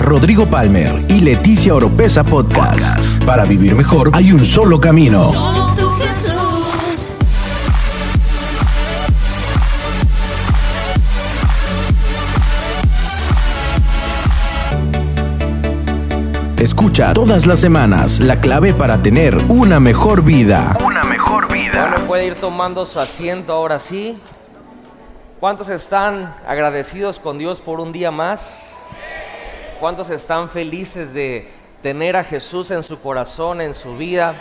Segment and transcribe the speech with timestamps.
[0.00, 2.98] Rodrigo Palmer y Leticia Oropesa Podcast.
[3.26, 5.30] Para vivir mejor hay un solo camino.
[16.56, 20.78] Escucha todas las semanas la clave para tener una mejor vida.
[20.84, 21.88] una mejor vida.
[21.90, 24.18] Bueno, puede ir tomando su asiento ahora sí.
[25.38, 28.69] ¿Cuántos están agradecidos con Dios por un día más?
[29.80, 31.48] ¿Cuántos están felices de
[31.82, 34.34] tener a Jesús en su corazón, en su vida?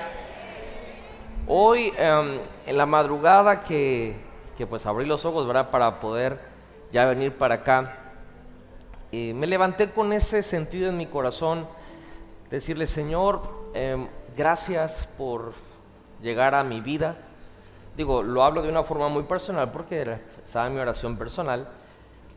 [1.47, 4.17] Hoy, em, en la madrugada que,
[4.57, 5.69] que pues abrí los ojos, ¿verdad?
[5.69, 6.41] Para poder
[6.91, 7.95] ya venir para acá,
[9.13, 11.65] eh, me levanté con ese sentido en mi corazón,
[12.51, 13.41] decirle, Señor,
[13.73, 15.53] em, gracias por
[16.21, 17.15] llegar a mi vida.
[17.95, 21.65] Digo, lo hablo de una forma muy personal porque estaba mi oración personal.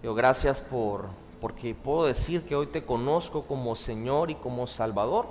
[0.01, 1.07] Digo, gracias por,
[1.43, 5.27] porque puedo decir que hoy te conozco como Señor y como Salvador.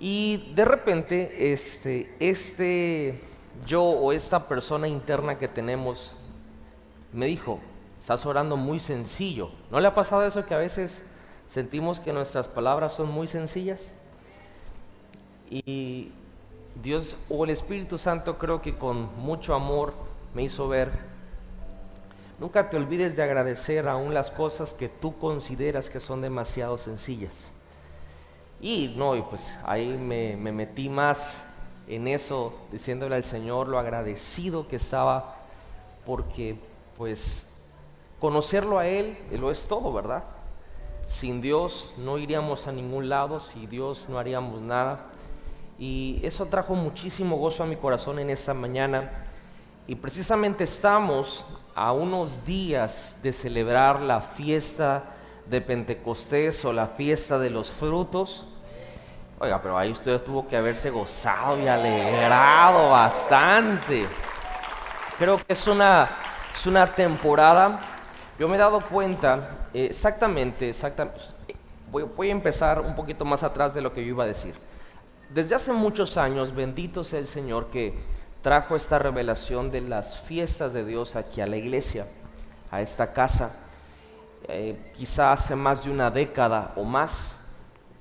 [0.00, 3.20] Y de repente, este, este
[3.64, 6.16] yo o esta persona interna que tenemos
[7.12, 7.60] me dijo,
[8.00, 9.50] estás orando muy sencillo.
[9.70, 11.04] ¿No le ha pasado eso que a veces
[11.46, 13.94] sentimos que nuestras palabras son muy sencillas?
[15.48, 16.10] Y
[16.82, 19.94] Dios o el Espíritu Santo creo que con mucho amor
[20.34, 21.13] me hizo ver,
[22.38, 27.50] nunca te olvides de agradecer aún las cosas que tú consideras que son demasiado sencillas.
[28.60, 31.44] Y no, y pues ahí me, me metí más
[31.86, 35.36] en eso, diciéndole al Señor lo agradecido que estaba,
[36.06, 36.56] porque
[36.96, 37.46] pues
[38.20, 40.24] conocerlo a Él lo es todo, ¿verdad?
[41.06, 45.06] Sin Dios no iríamos a ningún lado, sin Dios no haríamos nada.
[45.78, 49.26] Y eso trajo muchísimo gozo a mi corazón en esta mañana.
[49.86, 51.44] Y precisamente estamos
[51.74, 55.04] a unos días de celebrar la fiesta
[55.46, 58.46] de Pentecostés o la fiesta de los frutos.
[59.40, 64.06] Oiga, pero ahí usted tuvo que haberse gozado y alegrado bastante.
[65.18, 66.08] Creo que es una,
[66.54, 67.80] es una temporada.
[68.38, 71.20] Yo me he dado cuenta exactamente, exactamente.
[71.90, 74.54] Voy, voy a empezar un poquito más atrás de lo que yo iba a decir.
[75.30, 77.94] Desde hace muchos años, bendito sea el Señor que
[78.44, 82.06] trajo esta revelación de las fiestas de Dios aquí a la iglesia,
[82.70, 83.58] a esta casa.
[84.46, 87.38] Eh, quizá hace más de una década o más.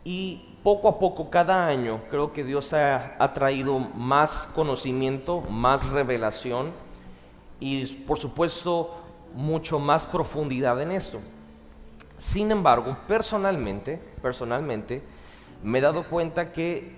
[0.03, 5.87] Y poco a poco, cada año, creo que Dios ha, ha traído más conocimiento, más
[5.87, 6.71] revelación
[7.61, 8.97] y, por supuesto,
[9.33, 11.21] mucho más profundidad en esto.
[12.17, 15.01] Sin embargo, personalmente, personalmente,
[15.63, 16.97] me he dado cuenta que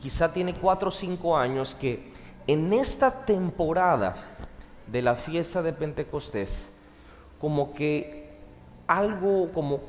[0.00, 2.16] quizá tiene cuatro o cinco años que
[2.48, 4.14] en esta temporada
[4.86, 6.66] de la fiesta de Pentecostés,
[7.38, 8.30] como que
[8.86, 9.80] algo como,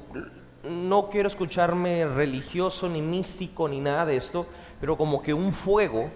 [0.64, 4.46] no quiero escucharme religioso ni místico ni nada de esto,
[4.82, 6.10] pero como que un fuego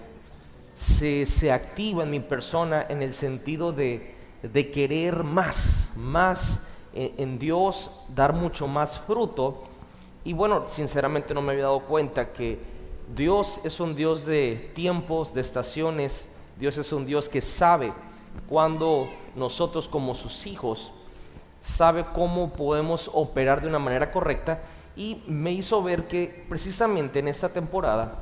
[0.75, 7.13] se, se activa en mi persona en el sentido de, de querer más, más en,
[7.17, 9.63] en Dios, dar mucho más fruto.
[10.25, 12.59] Y bueno, sinceramente no me había dado cuenta que
[13.15, 16.27] Dios es un Dios de tiempos, de estaciones.
[16.59, 17.93] Dios es un Dios que sabe
[18.47, 20.91] cuando nosotros como sus hijos
[21.61, 24.61] sabe cómo podemos operar de una manera correcta
[24.95, 28.15] y me hizo ver que precisamente en esta temporada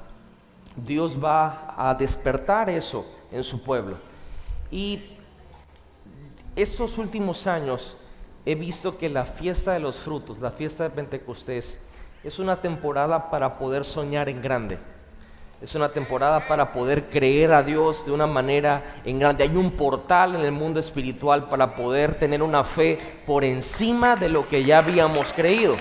[0.75, 3.97] Dios va a despertar eso en su pueblo.
[4.70, 5.02] Y
[6.56, 7.97] estos últimos años
[8.46, 11.78] he visto que la fiesta de los frutos, la fiesta de Pentecostés,
[12.24, 14.78] es una temporada para poder soñar en grande.
[15.62, 19.44] Es una temporada para poder creer a Dios de una manera en grande.
[19.44, 24.28] Hay un portal en el mundo espiritual para poder tener una fe por encima de
[24.28, 25.76] lo que ya habíamos creído.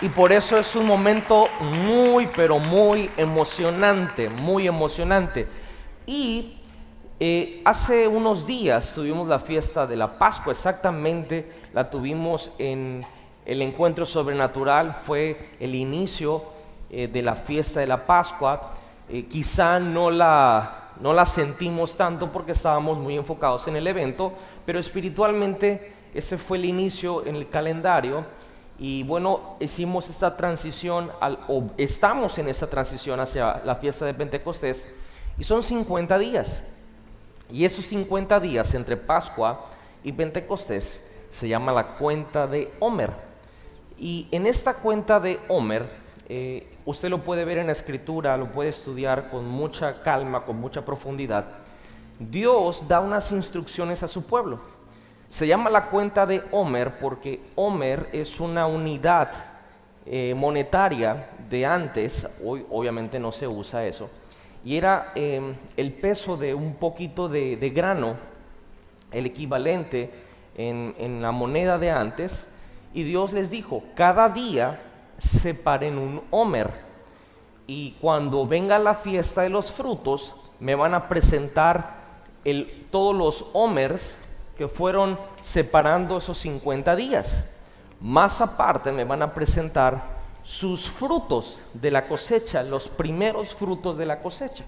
[0.00, 5.48] Y por eso es un momento muy, pero muy emocionante, muy emocionante.
[6.06, 6.60] Y
[7.18, 13.04] eh, hace unos días tuvimos la fiesta de la Pascua, exactamente la tuvimos en
[13.44, 16.57] el encuentro sobrenatural, fue el inicio
[16.90, 18.74] eh, de la fiesta de la Pascua.
[19.08, 24.32] Eh, quizá no la, no la sentimos tanto porque estábamos muy enfocados en el evento,
[24.66, 28.24] pero espiritualmente ese fue el inicio en el calendario.
[28.78, 31.10] Y bueno, hicimos esta transición,
[31.48, 34.86] o estamos en esta transición hacia la fiesta de Pentecostés,
[35.36, 36.62] y son 50 días.
[37.50, 39.66] Y esos 50 días entre Pascua
[40.04, 43.12] y Pentecostés se llama la cuenta de Homer.
[43.98, 45.88] Y en esta cuenta de Homer,
[46.28, 50.58] eh, usted lo puede ver en la escritura, lo puede estudiar con mucha calma, con
[50.58, 51.44] mucha profundidad.
[52.18, 54.58] Dios da unas instrucciones a su pueblo.
[55.28, 59.32] Se llama la cuenta de Homer porque Homer es una unidad
[60.06, 64.08] eh, monetaria de antes, hoy obviamente no se usa eso,
[64.64, 68.16] y era em, el peso de un poquito de, grano,
[69.12, 70.10] el equivalente
[70.56, 72.46] en, en, la moneda de antes,
[72.94, 74.80] y Dios les dijo, cada día
[75.18, 76.88] separen un Homer,
[77.66, 81.98] y cuando venga la fiesta de los frutos, me van a presentar
[82.44, 84.16] el, todos los Homers
[84.56, 87.44] que fueron separando esos 50 días.
[88.00, 94.06] Más aparte me van a presentar sus frutos de la cosecha, los primeros frutos de
[94.06, 94.64] la cosecha.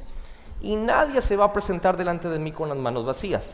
[0.61, 3.51] Y nadie se va a presentar delante de mí con las manos vacías.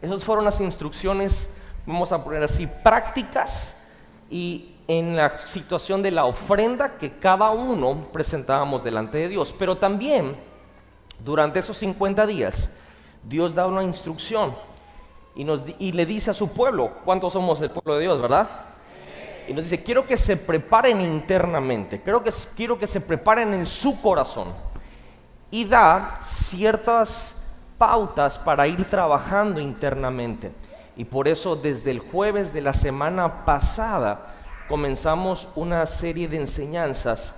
[0.00, 1.50] Esas fueron las instrucciones,
[1.84, 3.82] vamos a poner así, prácticas
[4.30, 9.54] y en la situación de la ofrenda que cada uno presentábamos delante de Dios.
[9.58, 10.36] Pero también,
[11.24, 12.70] durante esos 50 días,
[13.22, 14.54] Dios da una instrucción
[15.34, 18.48] y, nos, y le dice a su pueblo, ¿cuántos somos el pueblo de Dios, verdad?
[19.48, 23.66] y nos dice, quiero que se preparen internamente, quiero que, quiero que se preparen en
[23.66, 24.48] su corazón.
[25.50, 27.36] Y da ciertas
[27.78, 30.50] pautas para ir trabajando internamente.
[30.96, 34.34] Y por eso desde el jueves de la semana pasada
[34.68, 37.34] comenzamos una serie de enseñanzas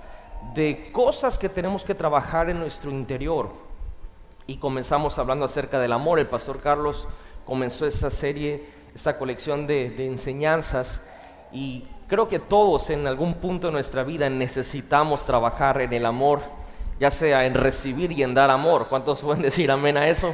[0.53, 3.49] de cosas que tenemos que trabajar en nuestro interior.
[4.47, 6.19] Y comenzamos hablando acerca del amor.
[6.19, 7.07] El pastor Carlos
[7.45, 8.65] comenzó esa serie,
[8.95, 11.01] esa colección de, de enseñanzas.
[11.51, 16.41] Y Creo que todos en algún punto de nuestra vida necesitamos trabajar en el amor,
[16.99, 18.87] ya sea en recibir y en dar amor.
[18.89, 20.33] ¿Cuántos pueden decir amén a eso?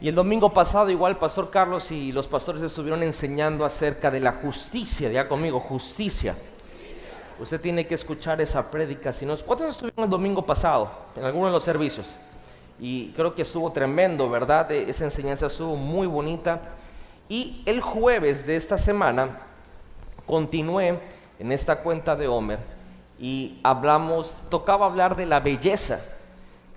[0.00, 4.32] Y el domingo pasado igual pastor Carlos y los pastores estuvieron enseñando acerca de la
[4.32, 6.34] justicia, ya conmigo, justicia.
[7.38, 9.12] Usted tiene que escuchar esa prédica.
[9.12, 12.14] Si no, ¿Cuántos estuvieron el domingo pasado en alguno de los servicios?
[12.78, 14.72] Y creo que estuvo tremendo, ¿verdad?
[14.72, 16.60] E, esa enseñanza estuvo muy bonita.
[17.28, 19.40] Y el jueves de esta semana
[20.26, 20.98] continué
[21.38, 22.58] en esta cuenta de Homer
[23.18, 26.00] y hablamos, tocaba hablar de la belleza.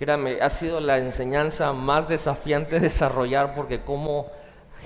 [0.04, 4.28] Créame, ha sido la enseñanza más desafiante desarrollar porque cómo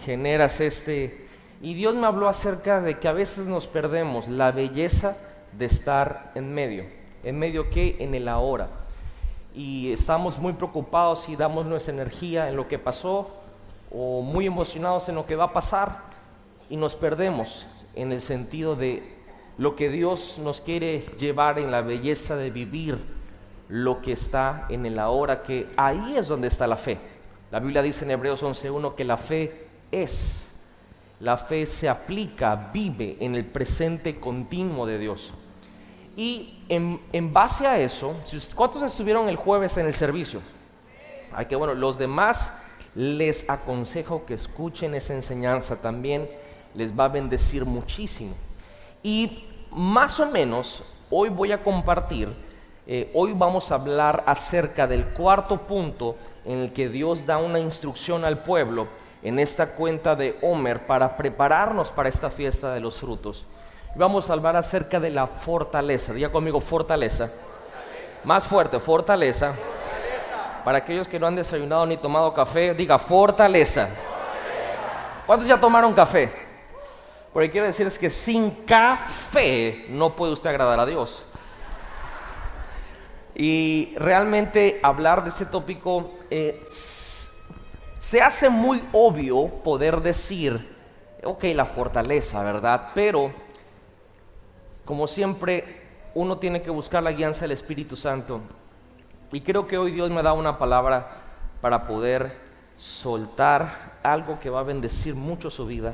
[0.06, 1.26] generas este...
[1.60, 5.18] Y Dios me habló acerca de que a veces nos perdemos la belleza
[5.54, 6.86] de estar en medio.
[7.24, 7.96] ¿En medio qué?
[7.98, 8.70] En el ahora.
[9.56, 13.32] Y estamos muy preocupados y damos nuestra energía en lo que pasó
[13.90, 15.98] o muy emocionados en lo que va a pasar
[16.70, 17.66] y nos perdemos
[17.96, 19.02] en el sentido de
[19.58, 23.17] lo que Dios nos quiere llevar en la belleza de vivir
[23.70, 26.98] lo que está en el ahora, que ahí es donde está la fe.
[27.52, 30.48] La Biblia dice en Hebreos 11.1 que la fe es,
[31.20, 35.34] la fe se aplica, vive en el presente continuo de Dios.
[36.16, 38.16] Y en, en base a eso,
[38.56, 40.42] ¿cuántos estuvieron el jueves en el servicio?
[41.34, 42.52] Ay, que bueno, los demás
[42.96, 46.28] les aconsejo que escuchen esa enseñanza también
[46.74, 48.34] les va a bendecir muchísimo.
[49.04, 52.30] Y más o menos hoy voy a compartir,
[52.90, 57.60] eh, hoy vamos a hablar acerca del cuarto punto en el que Dios da una
[57.60, 58.88] instrucción al pueblo
[59.24, 63.46] en esta cuenta de Homer para prepararnos para esta fiesta de los frutos.
[63.96, 66.14] Vamos a hablar acerca de la fortaleza.
[66.14, 67.30] Diga conmigo fortaleza.
[68.24, 69.54] Más fuerte, fortaleza.
[70.64, 73.90] Para aquellos que no han desayunado ni tomado café, diga fortaleza.
[75.26, 76.32] ¿Cuántos ya tomaron café?
[77.34, 81.26] Porque quiero decirles que sin café no puede usted agradar a Dios.
[83.40, 90.76] Y realmente hablar de ese tópico eh, se hace muy obvio poder decir,
[91.24, 92.90] ok, la fortaleza, ¿verdad?
[92.96, 93.32] Pero,
[94.86, 95.82] como siempre,
[96.16, 98.42] uno tiene que buscar la guianza del Espíritu Santo.
[99.32, 101.22] Y creo que hoy Dios me da una palabra
[101.62, 102.36] para poder
[102.76, 105.94] soltar algo que va a bendecir mucho su vida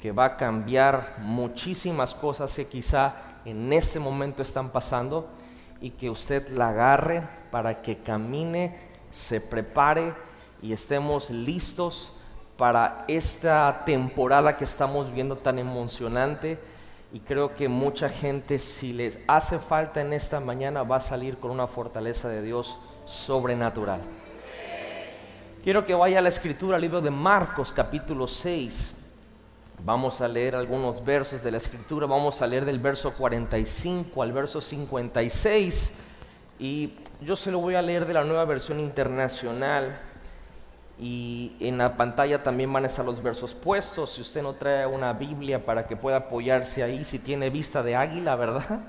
[0.00, 5.28] que va a cambiar muchísimas cosas que quizá en este momento están pasando
[5.80, 8.78] y que usted la agarre para que camine,
[9.10, 10.14] se prepare
[10.62, 12.12] y estemos listos
[12.56, 16.58] para esta temporada que estamos viendo tan emocionante
[17.12, 21.38] y creo que mucha gente si les hace falta en esta mañana va a salir
[21.38, 24.02] con una fortaleza de Dios sobrenatural.
[25.64, 28.99] Quiero que vaya a la escritura, al libro de Marcos capítulo 6.
[29.82, 34.30] Vamos a leer algunos versos de la escritura, vamos a leer del verso 45 al
[34.30, 35.90] verso 56
[36.58, 39.98] y yo se lo voy a leer de la nueva versión internacional
[40.98, 44.86] y en la pantalla también van a estar los versos puestos, si usted no trae
[44.86, 48.80] una Biblia para que pueda apoyarse ahí, si tiene vista de águila, ¿verdad?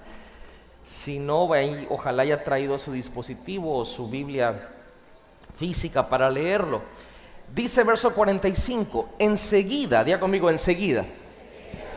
[0.85, 1.47] Si no,
[1.87, 4.67] ojalá haya traído su dispositivo o su Biblia
[5.55, 6.81] física para leerlo.
[7.53, 11.05] Dice verso 45, enseguida, diga conmigo, enseguida.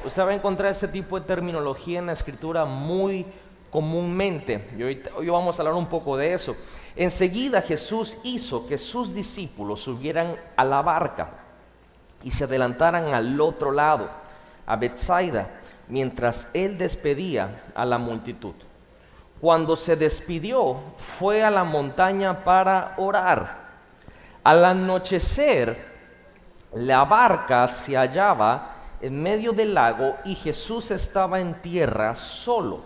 [0.04, 3.24] Usted va a encontrar este tipo de terminología en la escritura muy
[3.70, 4.68] comúnmente.
[4.76, 6.56] Y hoy, hoy vamos a hablar un poco de eso.
[6.96, 11.30] Enseguida Jesús hizo que sus discípulos subieran a la barca
[12.24, 14.10] y se adelantaran al otro lado,
[14.66, 15.48] a Bethsaida,
[15.88, 18.54] mientras él despedía a la multitud.
[19.40, 23.63] Cuando se despidió, fue a la montaña para orar.
[24.44, 25.94] Al anochecer,
[26.74, 32.80] la barca se hallaba en medio del lago y Jesús estaba en tierra solo.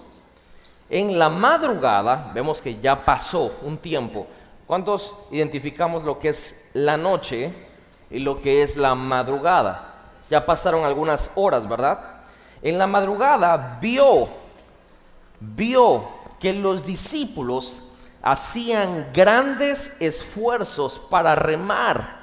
[0.89, 4.29] En la madrugada, vemos que ya pasó un tiempo.
[4.69, 7.53] ¿Cuántos identificamos lo que es la noche
[8.09, 9.95] y lo que es la madrugada?
[10.31, 12.23] Ya pasaron algunas horas, ¿verdad?
[12.63, 14.29] En la madrugada vio,
[15.41, 16.05] vio
[16.39, 17.81] que los discípulos
[18.23, 22.19] hacían grandes esfuerzos para remar,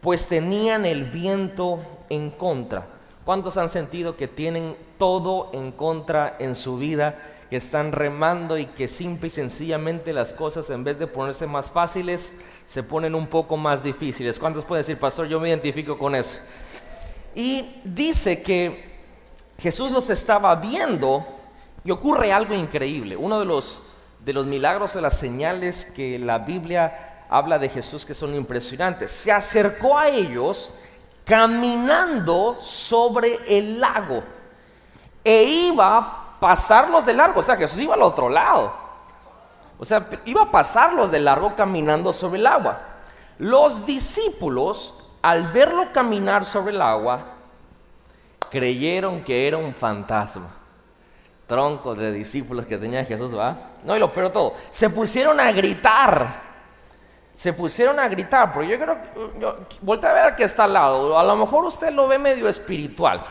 [0.00, 2.86] pues tenían el viento en contra.
[3.24, 7.18] ¿Cuántos han sentido que tienen todo en contra en su vida,
[7.50, 11.70] que están remando y que simple y sencillamente las cosas en vez de ponerse más
[11.70, 12.32] fáciles,
[12.66, 14.38] se ponen un poco más difíciles?
[14.38, 16.38] ¿Cuántos pueden decir, pastor, yo me identifico con eso?
[17.34, 18.88] Y dice que
[19.58, 21.26] Jesús los estaba viendo
[21.84, 23.16] y ocurre algo increíble.
[23.16, 23.80] Uno de los
[24.20, 29.10] de los milagros o las señales que la Biblia habla de Jesús que son impresionantes.
[29.10, 30.70] Se acercó a ellos
[31.24, 34.22] caminando sobre el lago
[35.22, 37.40] e iba a pasarlos de largo.
[37.40, 38.72] O sea, Jesús iba al otro lado.
[39.78, 42.80] O sea, iba a pasarlos de largo caminando sobre el agua.
[43.38, 47.20] Los discípulos, al verlo caminar sobre el agua,
[48.50, 50.57] creyeron que era un fantasma
[51.48, 53.56] troncos de discípulos que tenía Jesús, ¿va?
[53.82, 56.46] No, y lo peor todo, se pusieron a gritar.
[57.34, 60.72] Se pusieron a gritar, porque yo creo que, yo, a ver al que está al
[60.72, 63.24] lado, a lo mejor usted lo ve medio espiritual,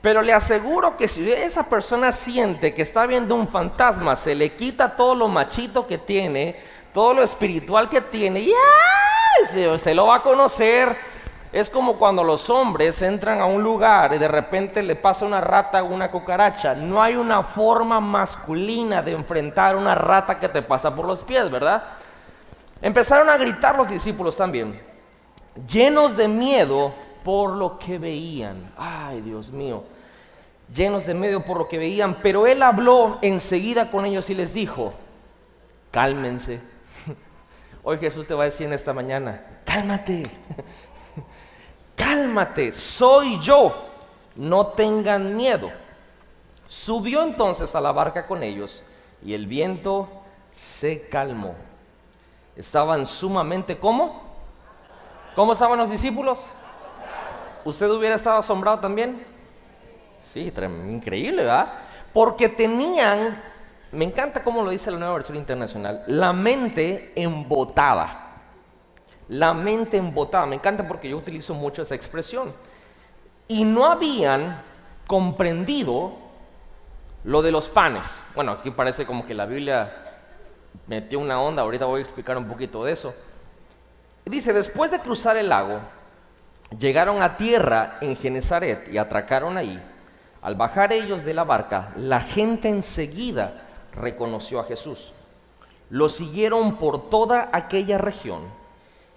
[0.00, 4.56] pero le aseguro que si esa persona siente que está viendo un fantasma, se le
[4.56, 6.56] quita todo lo machito que tiene,
[6.94, 8.52] todo lo espiritual que tiene, y
[9.52, 10.96] se, se lo va a conocer,
[11.56, 15.40] es como cuando los hombres entran a un lugar y de repente le pasa una
[15.40, 16.74] rata o una cucaracha.
[16.74, 21.50] No hay una forma masculina de enfrentar una rata que te pasa por los pies,
[21.50, 21.82] ¿verdad?
[22.82, 24.78] Empezaron a gritar los discípulos también,
[25.66, 26.92] llenos de miedo
[27.24, 28.70] por lo que veían.
[28.76, 29.82] Ay, Dios mío,
[30.74, 32.18] llenos de miedo por lo que veían.
[32.22, 34.92] Pero él habló enseguida con ellos y les dijo,
[35.90, 36.60] cálmense.
[37.82, 40.24] Hoy Jesús te va a decir en esta mañana, cálmate
[41.96, 43.88] cálmate, soy yo,
[44.36, 45.72] no tengan miedo.
[46.68, 48.82] Subió entonces a la barca con ellos
[49.24, 50.08] y el viento
[50.52, 51.54] se calmó.
[52.54, 54.22] Estaban sumamente, ¿cómo?
[55.34, 56.44] ¿Cómo estaban los discípulos?
[57.64, 59.24] ¿Usted hubiera estado asombrado también?
[60.22, 60.52] Sí,
[60.88, 61.72] increíble, ¿verdad?
[62.12, 63.40] Porque tenían,
[63.92, 68.25] me encanta cómo lo dice la nueva versión internacional, la mente embotada
[69.28, 70.46] la mente embotada.
[70.46, 72.52] Me encanta porque yo utilizo mucho esa expresión.
[73.48, 74.60] Y no habían
[75.06, 76.12] comprendido
[77.24, 78.06] lo de los panes.
[78.34, 80.02] Bueno, aquí parece como que la Biblia
[80.86, 83.14] metió una onda, ahorita voy a explicar un poquito de eso.
[84.24, 85.80] Dice, después de cruzar el lago,
[86.78, 89.80] llegaron a tierra en Genezaret y atracaron ahí.
[90.42, 95.12] Al bajar ellos de la barca, la gente enseguida reconoció a Jesús.
[95.90, 98.40] Lo siguieron por toda aquella región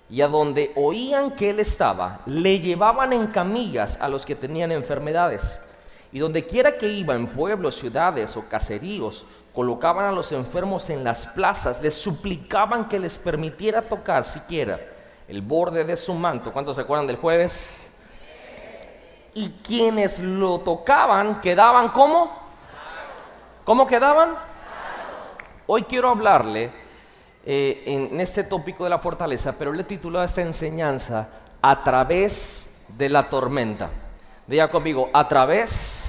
[0.10, 4.72] y a donde oían que él estaba, le llevaban en camillas a los que tenían
[4.72, 5.60] enfermedades.
[6.12, 11.04] Y donde quiera que iba, en pueblos, ciudades o caseríos, colocaban a los enfermos en
[11.04, 14.80] las plazas, les suplicaban que les permitiera tocar siquiera
[15.28, 16.52] el borde de su manto.
[16.52, 17.92] ¿Cuántos se acuerdan del jueves?
[19.36, 22.32] Y quienes lo tocaban quedaban como?
[23.64, 24.36] ¿Cómo quedaban?
[25.68, 26.72] Hoy quiero hablarle
[27.46, 31.30] eh, en este tópico de la fortaleza, pero le tituló a esta enseñanza
[31.62, 33.90] a través de la tormenta.
[34.46, 36.04] Diga conmigo, a través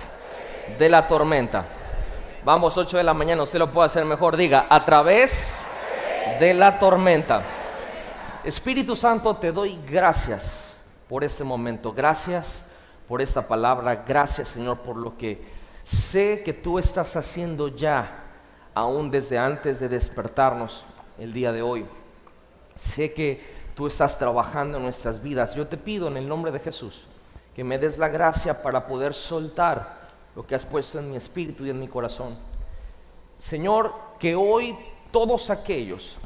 [0.78, 1.66] de la tormenta.
[2.44, 4.36] Vamos, 8 de la mañana, usted lo puede hacer mejor.
[4.36, 5.54] Diga, a través
[6.40, 7.42] de la tormenta.
[8.44, 10.74] Espíritu Santo, te doy gracias
[11.08, 11.92] por este momento.
[11.92, 12.64] Gracias
[13.06, 14.04] por esta palabra.
[14.06, 15.44] Gracias, Señor, por lo que
[15.82, 18.24] sé que tú estás haciendo ya,
[18.74, 20.86] aún desde antes de despertarnos
[21.20, 21.86] el día de hoy.
[22.74, 23.40] Sé que
[23.76, 25.54] tú estás trabajando en nuestras vidas.
[25.54, 27.06] Yo te pido en el nombre de Jesús
[27.54, 30.00] que me des la gracia para poder soltar
[30.34, 32.36] lo que has puesto en mi espíritu y en mi corazón.
[33.38, 34.76] Señor, que hoy
[35.10, 36.16] todos aquellos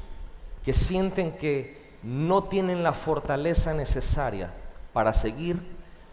[0.64, 4.50] que sienten que no tienen la fortaleza necesaria
[4.92, 5.60] para seguir,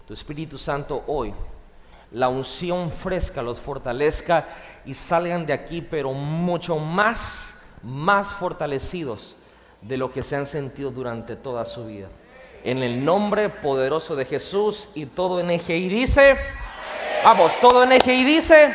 [0.07, 1.33] tu Espíritu Santo hoy,
[2.11, 4.47] la unción fresca los fortalezca
[4.85, 9.35] y salgan de aquí, pero mucho más, más fortalecidos
[9.81, 12.07] de lo que se han sentido durante toda su vida.
[12.63, 16.37] En el nombre poderoso de Jesús y todo en eje y dice,
[17.23, 18.73] vamos, todo en eje y dice,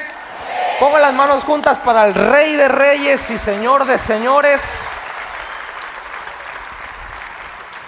[0.81, 4.63] pongan las manos juntas para el Rey de Reyes y Señor de Señores.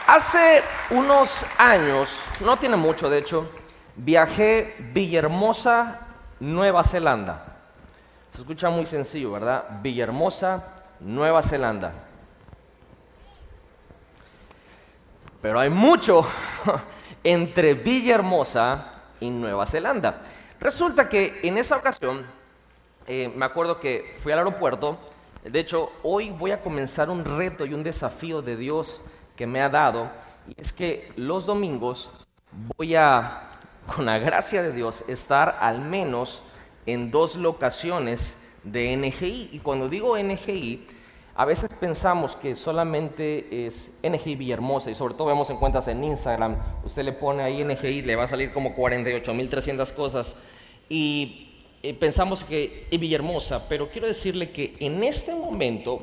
[0.07, 3.51] Hace unos años, no tiene mucho de hecho,
[3.97, 6.01] viajé Villahermosa,
[6.41, 7.45] Nueva Zelanda.
[8.33, 9.65] Se escucha muy sencillo, ¿verdad?
[9.83, 10.65] Villahermosa,
[11.01, 11.93] Nueva Zelanda.
[15.41, 16.27] Pero hay mucho
[17.25, 20.21] entre Villahermosa y Nueva Zelanda.
[20.61, 22.27] Resulta que en esa ocasión,
[23.07, 24.99] eh, me acuerdo que fui al aeropuerto,
[25.45, 29.01] de hecho, hoy voy a comenzar un reto y un desafío de Dios
[29.37, 30.11] que me ha dado,
[30.49, 32.11] y es que los domingos
[32.77, 33.51] voy a,
[33.95, 36.43] con la gracia de Dios, estar al menos
[36.87, 38.35] en dos locaciones
[38.73, 39.51] de NGI.
[39.53, 40.87] Y cuando digo NGI,
[41.35, 46.03] a veces pensamos que solamente es NGI Villahermosa y sobre todo vemos en cuentas en
[46.03, 50.35] Instagram, usted le pone ahí NGI, le va a salir como 48.300 cosas
[50.89, 56.03] y eh, pensamos que es Villahermosa, pero quiero decirle que en este momento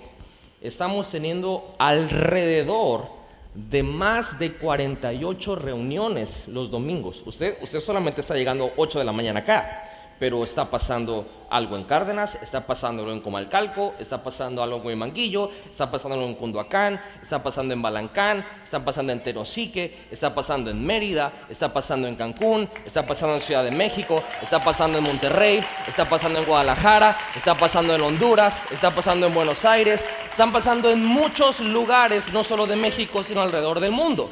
[0.62, 3.10] estamos teniendo alrededor
[3.54, 7.22] de más de 48 reuniones los domingos.
[7.26, 11.84] Usted, usted solamente está llegando 8 de la mañana acá, pero está pasando algo en
[11.84, 16.36] Cárdenas, está pasando algo en Comalcalco, está pasando algo en Manguillo, está pasando algo en
[16.36, 22.08] Cunduacán, está pasando en Balancán, está pasando en Tenosique, está pasando en Mérida, está pasando
[22.08, 26.46] en Cancún, está pasando en Ciudad de México, está pasando en Monterrey, está pasando en
[26.46, 32.34] Guadalajara, está pasando en Honduras, está pasando en Buenos Aires, están pasando en muchos lugares,
[32.34, 34.30] no solo de México, sino alrededor del mundo.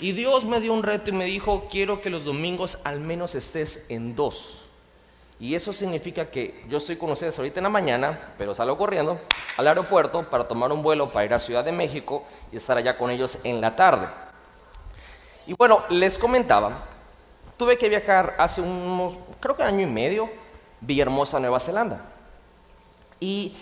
[0.00, 3.34] Y Dios me dio un reto y me dijo, quiero que los domingos al menos
[3.34, 4.59] estés en dos.
[5.40, 9.18] Y eso significa que yo estoy con ustedes ahorita en la mañana, pero salgo corriendo
[9.56, 12.98] al aeropuerto para tomar un vuelo para ir a Ciudad de México y estar allá
[12.98, 14.06] con ellos en la tarde.
[15.46, 16.84] Y bueno, les comentaba,
[17.56, 20.28] tuve que viajar hace unos, creo que año y medio,
[20.82, 22.02] Villahermosa, Nueva Zelanda.
[23.18, 23.56] Y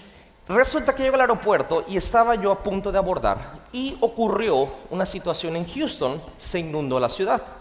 [0.49, 5.07] resulta que llego al aeropuerto y estaba yo a punto de abordar y ocurrió una
[5.07, 7.58] situación en Houston, se inundó la ciudad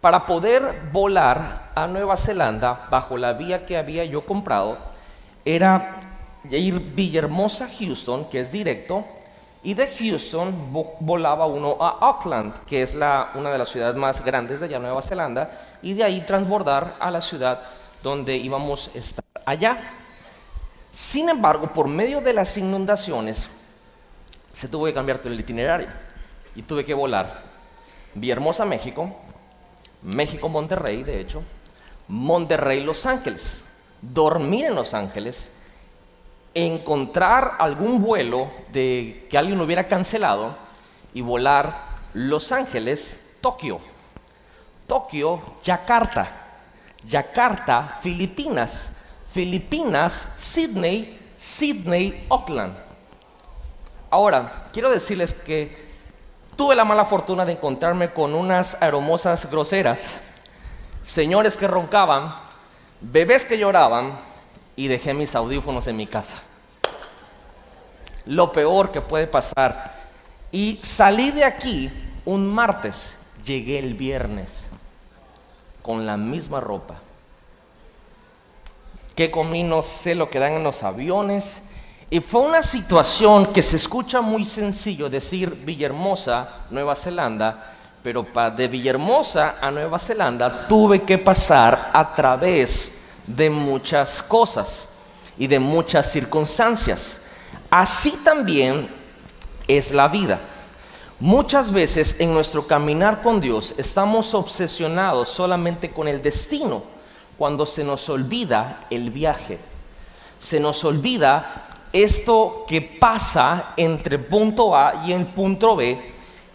[0.00, 4.78] para poder volar a Nueva Zelanda bajo la vía que había yo comprado,
[5.44, 6.00] era
[6.50, 9.04] ir Villahermosa, Houston, que es directo,
[9.62, 10.54] y de Houston
[11.00, 15.02] volaba uno a Auckland, que es una de las ciudades más grandes de allá Nueva
[15.02, 15.50] Zelanda,
[15.82, 17.60] y de ahí transbordar a la ciudad
[18.02, 19.78] donde íbamos a estar allá.
[20.92, 23.50] Sin embargo, por medio de las inundaciones,
[24.52, 25.88] se tuvo que cambiar todo el itinerario
[26.54, 27.42] y tuve que volar
[28.14, 29.14] Villahermosa, México,
[30.06, 31.42] México, Monterrey, de hecho,
[32.06, 33.64] Monterrey, Los Ángeles,
[34.00, 35.50] dormir en Los Ángeles,
[36.54, 40.56] encontrar algún vuelo de que alguien hubiera cancelado
[41.12, 43.80] y volar Los Ángeles, Tokio,
[44.86, 46.30] Tokio, Yakarta,
[47.08, 48.88] Yakarta, Filipinas,
[49.32, 52.74] Filipinas, Sydney, Sydney, Auckland.
[54.08, 55.85] Ahora, quiero decirles que
[56.56, 60.06] tuve la mala fortuna de encontrarme con unas aromosas groseras,
[61.02, 62.34] señores que roncaban,
[63.00, 64.18] bebés que lloraban
[64.74, 66.42] y dejé mis audífonos en mi casa.
[68.24, 69.94] Lo peor que puede pasar.
[70.50, 71.90] Y salí de aquí
[72.24, 73.14] un martes,
[73.44, 74.64] llegué el viernes
[75.82, 76.96] con la misma ropa.
[79.14, 79.62] Que comí?
[79.62, 81.60] No sé lo que dan en los aviones
[82.08, 88.50] y fue una situación que se escucha muy sencillo decir Villahermosa, Nueva Zelanda, pero para
[88.50, 94.88] de Villahermosa a Nueva Zelanda tuve que pasar a través de muchas cosas
[95.36, 97.18] y de muchas circunstancias.
[97.68, 98.88] Así también
[99.66, 100.38] es la vida.
[101.18, 106.84] Muchas veces en nuestro caminar con Dios estamos obsesionados solamente con el destino,
[107.36, 109.58] cuando se nos olvida el viaje.
[110.38, 111.65] Se nos olvida
[112.02, 115.98] esto que pasa entre punto A y el punto B,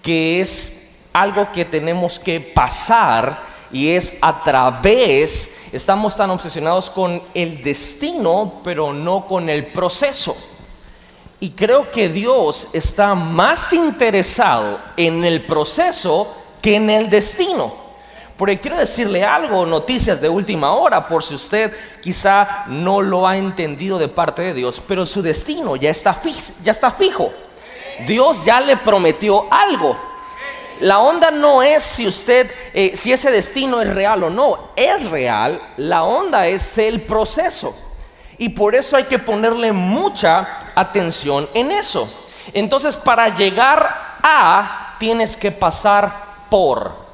[0.01, 7.21] que es algo que tenemos que pasar y es a través, estamos tan obsesionados con
[7.33, 10.35] el destino, pero no con el proceso.
[11.39, 16.27] Y creo que Dios está más interesado en el proceso
[16.61, 17.80] que en el destino.
[18.41, 23.37] Porque quiero decirle algo, noticias de última hora, por si usted quizá no lo ha
[23.37, 26.19] entendido de parte de Dios, pero su destino ya está,
[26.63, 27.31] ya está fijo.
[28.07, 29.95] Dios ya le prometió algo.
[30.79, 35.07] La onda no es si usted, eh, si ese destino es real o no, es
[35.11, 35.61] real.
[35.77, 37.75] La onda es el proceso.
[38.39, 42.11] Y por eso hay que ponerle mucha atención en eso.
[42.53, 47.10] Entonces, para llegar a, tienes que pasar por.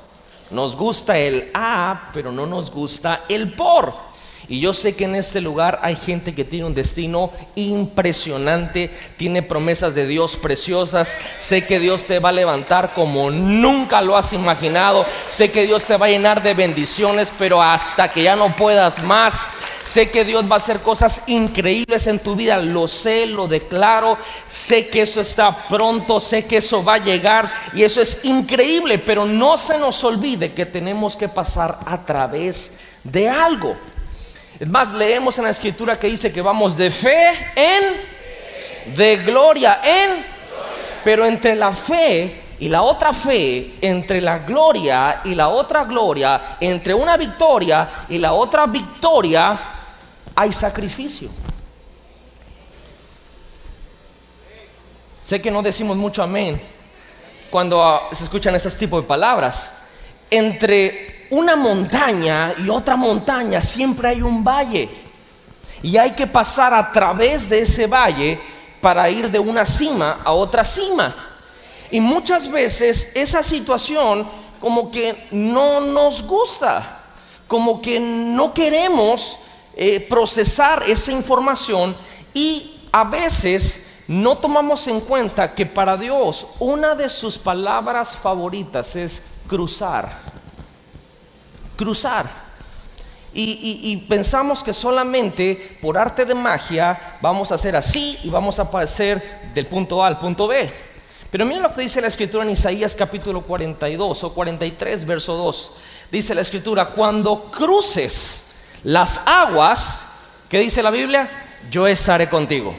[0.52, 4.07] Nos gusta el a, pero no nos gusta el por.
[4.50, 9.42] Y yo sé que en este lugar hay gente que tiene un destino impresionante, tiene
[9.42, 11.18] promesas de Dios preciosas.
[11.38, 15.06] Sé que Dios te va a levantar como nunca lo has imaginado.
[15.28, 19.04] Sé que Dios te va a llenar de bendiciones, pero hasta que ya no puedas
[19.04, 19.36] más.
[19.84, 24.18] Sé que Dios va a hacer cosas increíbles en tu vida, lo sé, lo declaro,
[24.50, 29.00] sé que eso está pronto, sé que eso va a llegar y eso es increíble,
[29.00, 32.70] pero no se nos olvide que tenemos que pasar a través
[33.06, 33.78] de algo.
[34.60, 39.80] Es más, leemos en la escritura que dice que vamos de fe en, de gloria
[39.84, 40.26] en,
[41.04, 46.58] pero entre la fe y la otra fe, entre la gloria y la otra gloria,
[46.60, 49.60] entre una victoria y la otra victoria,
[50.34, 51.30] hay sacrificio.
[55.24, 56.60] Sé que no decimos mucho amén
[57.52, 59.74] cuando se escuchan esos tipos de palabras.
[60.32, 64.90] Entre una montaña y otra montaña, siempre hay un valle.
[65.84, 68.40] Y hay que pasar a través de ese valle
[68.82, 71.16] para ir de una cima a otra cima.
[71.92, 74.28] Y muchas veces esa situación
[74.60, 77.02] como que no nos gusta,
[77.48, 79.38] como que no queremos
[79.76, 81.96] eh, procesar esa información
[82.34, 88.96] y a veces no tomamos en cuenta que para Dios una de sus palabras favoritas
[88.96, 90.37] es cruzar
[91.78, 92.48] cruzar.
[93.34, 98.70] Y, pensamos que solamente por arte de magia vamos a hacer así y vamos a
[98.70, 100.70] pasar del punto A al punto B.
[101.30, 105.72] Pero miren lo que dice la escritura en Isaías capítulo 42 o 43, verso 2.
[106.12, 110.00] Dice la escritura, cuando cruces las aguas,
[110.50, 111.30] ¿qué dice la Biblia?
[111.70, 112.74] Yo estaré contigo.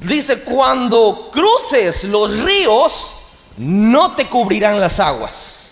[0.00, 3.10] Dice, cuando cruces los ríos,
[3.56, 5.63] no te cubrirán las aguas.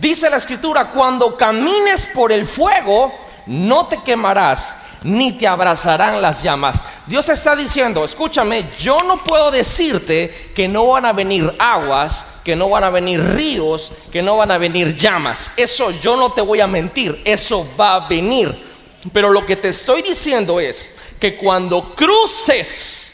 [0.00, 3.12] Dice la escritura, cuando camines por el fuego,
[3.44, 6.82] no te quemarás, ni te abrazarán las llamas.
[7.06, 12.56] Dios está diciendo, escúchame, yo no puedo decirte que no van a venir aguas, que
[12.56, 15.50] no van a venir ríos, que no van a venir llamas.
[15.54, 18.54] Eso yo no te voy a mentir, eso va a venir.
[19.12, 23.09] Pero lo que te estoy diciendo es que cuando cruces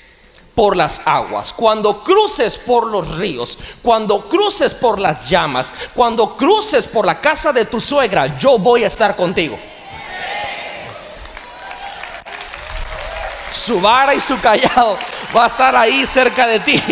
[0.57, 6.89] por las aguas, cuando cruces por los ríos, cuando cruces por las llamas, cuando cruces
[6.89, 9.59] por la casa de tu suegra, yo voy a estar contigo.
[13.53, 14.97] Su vara y su callado
[15.37, 16.83] va a estar ahí cerca de ti.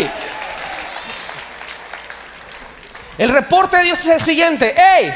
[3.17, 5.11] El reporte de Dios es el siguiente, hey,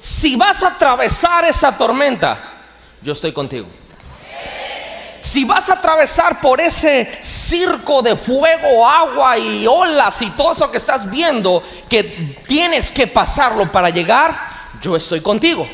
[0.00, 2.38] si vas a atravesar esa tormenta,
[3.02, 3.66] yo estoy contigo
[5.20, 10.70] si vas a atravesar por ese circo de fuego, agua y olas y todo eso
[10.70, 12.02] que estás viendo, que
[12.46, 14.38] tienes que pasarlo para llegar,
[14.80, 15.66] yo estoy contigo.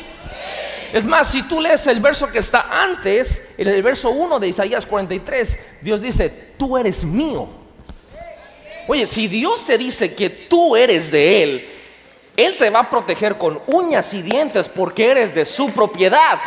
[0.93, 4.85] Es más, si tú lees el verso que está antes, el verso 1 de Isaías
[4.85, 7.47] 43, Dios dice, tú eres mío.
[8.87, 11.69] Oye, si Dios te dice que tú eres de Él,
[12.37, 16.39] Él te va a proteger con uñas y dientes porque eres de su propiedad.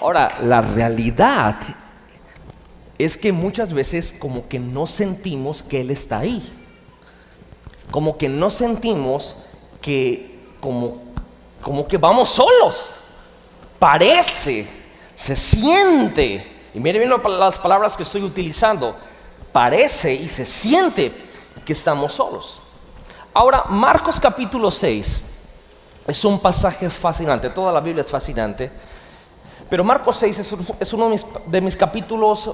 [0.00, 1.56] Ahora, la realidad
[2.98, 6.42] es que muchas veces como que no sentimos que Él está ahí.
[7.90, 9.36] Como que no sentimos
[9.80, 11.02] que como,
[11.62, 12.90] como que vamos solos.
[13.78, 14.66] Parece,
[15.14, 16.70] se siente.
[16.74, 18.96] Y miren bien las palabras que estoy utilizando.
[19.52, 21.12] Parece y se siente
[21.64, 22.60] que estamos solos.
[23.32, 25.20] Ahora, Marcos capítulo 6
[26.06, 27.50] es un pasaje fascinante.
[27.50, 28.70] Toda la Biblia es fascinante.
[29.68, 30.38] Pero Marcos 6
[30.80, 31.10] es, uno
[31.46, 32.50] de mis, capítulos,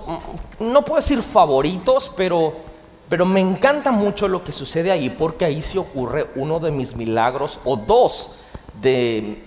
[0.58, 2.54] mm, no puedo decir favoritos, pero,
[3.08, 6.96] pero me encanta mucho lo que sucede ahí, porque ahí se ocurre uno de mis
[6.96, 8.38] milagros, o dos
[8.80, 9.44] de,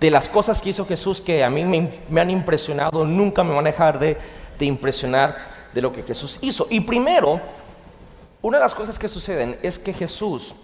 [0.00, 3.70] las cosas que hizo Jesús que a mí me, han impresionado, nunca me van a
[3.70, 4.16] dejar de,
[4.58, 5.36] de impresionar
[5.74, 6.66] de lo que Jesús hizo.
[6.70, 7.40] Y primero,
[8.40, 10.56] una de las cosas que suceden es que Jesús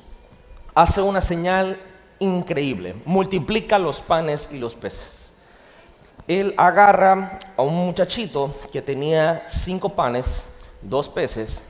[0.74, 1.78] hace una señal
[2.18, 5.17] increíble, multiplica los panes y los peces
[6.29, 10.43] él agarra a un muchachito que tenía cinco panes,
[10.83, 11.62] dos peces.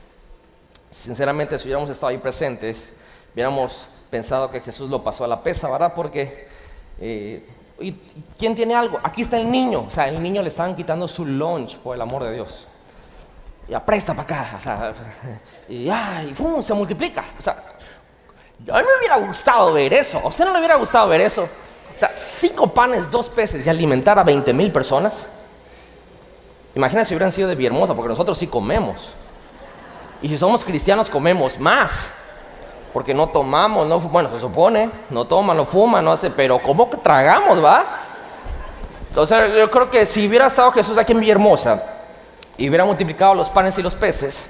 [0.91, 2.93] Sinceramente, si hubiéramos estado ahí presentes,
[3.33, 5.93] hubiéramos pensado que Jesús lo pasó a la pesa, ¿verdad?
[5.95, 6.47] Porque,
[6.99, 7.47] eh,
[7.79, 7.93] ¿y
[8.37, 8.99] ¿quién tiene algo?
[9.01, 9.85] Aquí está el niño.
[9.87, 12.67] O sea, el niño le estaban quitando su lunch, por el amor de Dios.
[13.69, 14.93] y apresta para acá, o sea,
[15.69, 16.61] y, ay, ¡fum!
[16.61, 17.23] se multiplica.
[17.37, 20.19] O sea, a mí me hubiera gustado ver eso.
[20.19, 21.47] ¿A usted no le hubiera gustado ver eso?
[21.99, 25.27] O sea, cinco panes, dos peces y alimentar a 20 mil personas.
[26.73, 29.09] Imagínense si hubieran sido de Villahermosa, porque nosotros sí comemos.
[30.21, 32.07] Y si somos cristianos, comemos más.
[32.93, 36.89] Porque no tomamos, no, bueno, se supone, no toma, no fuma, no hace, pero ¿cómo
[36.89, 37.99] que tragamos, va?
[39.09, 41.83] Entonces, yo creo que si hubiera estado Jesús aquí en Villahermosa
[42.57, 44.45] y hubiera multiplicado los panes y los peces,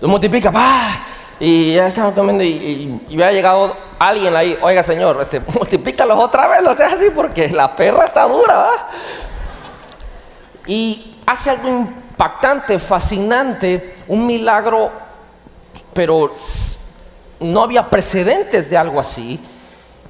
[0.00, 1.13] los multiplica, ¡bah!
[1.40, 6.62] Y ya estaban comiendo y, hubiera llegado alguien ahí, oiga señor, este, multiplícalos otra vez,
[6.62, 8.68] no sea así porque la perra está dura.
[10.66, 14.90] Y hace algo impactante, fascinante, un milagro,
[15.92, 16.32] pero
[17.40, 19.40] no había precedentes de algo así,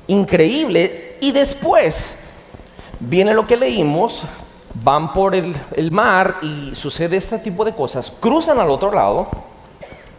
[0.07, 2.17] increíble, y después
[3.01, 4.23] viene lo que leímos,
[4.75, 5.55] van por el,
[5.91, 9.29] mar y sucede este tipo de cosas, cruzan al otro lado,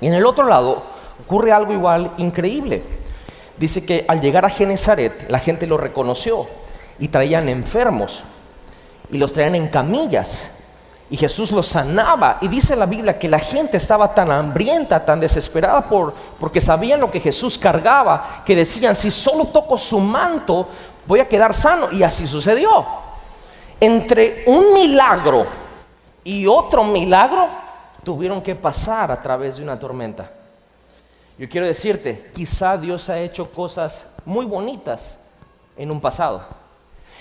[0.02, 0.95] y en el otro lado
[1.26, 2.84] ocurre algo igual increíble.
[3.58, 6.48] Dice que al llegar a Genezaret la gente lo reconoció
[7.00, 8.24] y traían enfermos
[9.12, 10.56] y los traían en camillas
[11.10, 12.38] y Jesús los sanaba.
[12.42, 17.00] Y dice la Biblia que la gente estaba tan hambrienta, tan desesperada por, porque sabían
[17.00, 20.68] lo que Jesús cargaba, que decían, si solo toco su manto,
[21.06, 21.92] voy a quedar sano.
[21.92, 22.86] Y así sucedió.
[23.80, 25.46] Entre un milagro
[26.24, 27.48] y otro milagro,
[28.04, 30.30] tuvieron que pasar a través de una tormenta.
[31.38, 35.18] Yo quiero decirte, quizá Dios ha hecho cosas muy bonitas
[35.78, 36.46] en un pasado.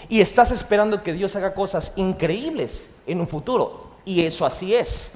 [0.09, 3.91] Y estás esperando que Dios haga cosas increíbles en un futuro.
[4.05, 5.13] Y eso así es.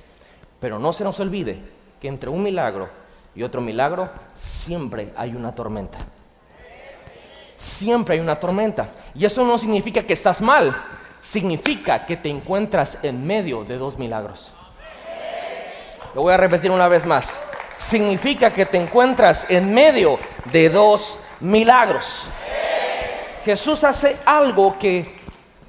[0.61, 1.59] Pero no se nos olvide
[2.01, 2.89] que entre un milagro
[3.35, 5.99] y otro milagro siempre hay una tormenta.
[7.57, 8.89] Siempre hay una tormenta.
[9.15, 10.75] Y eso no significa que estás mal.
[11.21, 14.51] Significa que te encuentras en medio de dos milagros.
[16.15, 17.43] Lo voy a repetir una vez más.
[17.79, 20.19] Significa que te encuentras en medio
[20.53, 22.25] de dos milagros.
[23.45, 25.17] Jesús hace algo que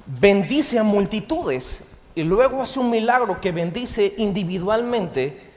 [0.04, 1.80] bendice a multitudes
[2.14, 5.50] y luego hace un milagro que bendice individualmente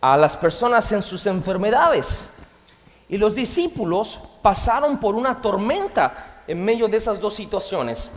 [0.00, 2.22] a las personas en sus enfermedades.
[3.08, 8.10] Y los discípulos pasaron por una tormenta en medio de esas dos situaciones.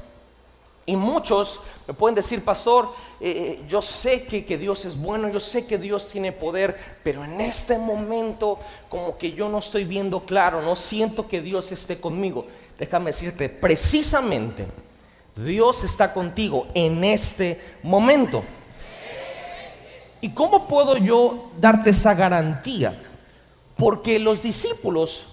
[0.86, 2.90] Y muchos me pueden decir, pastor,
[3.22, 6.78] eh, eh, yo sé que, que, Dios es bueno, yo sé que Dios tiene poder,
[7.04, 11.72] pero en este momento como que yo no estoy viendo claro, no siento que Dios
[11.72, 12.46] esté conmigo.
[12.78, 14.68] Déjame decirte, precisamente
[15.36, 18.44] Dios está contigo en este momento.
[20.20, 22.94] ¿Y cómo puedo yo darte esa garantía?
[23.78, 25.26] Porque los discípulos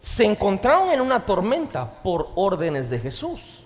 [0.00, 3.57] se encontraron en una tormenta por órdenes de Jesús.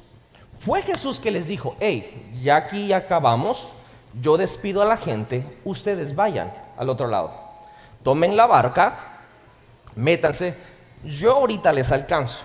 [0.65, 3.69] Fue Jesús que les dijo, hey, ya aquí acabamos,
[4.21, 7.33] yo despido a la gente, ustedes vayan al otro lado.
[8.05, 8.95] Tomen la barca,
[9.97, 10.55] métanse,
[11.05, 12.41] yo ahorita les alcanzo.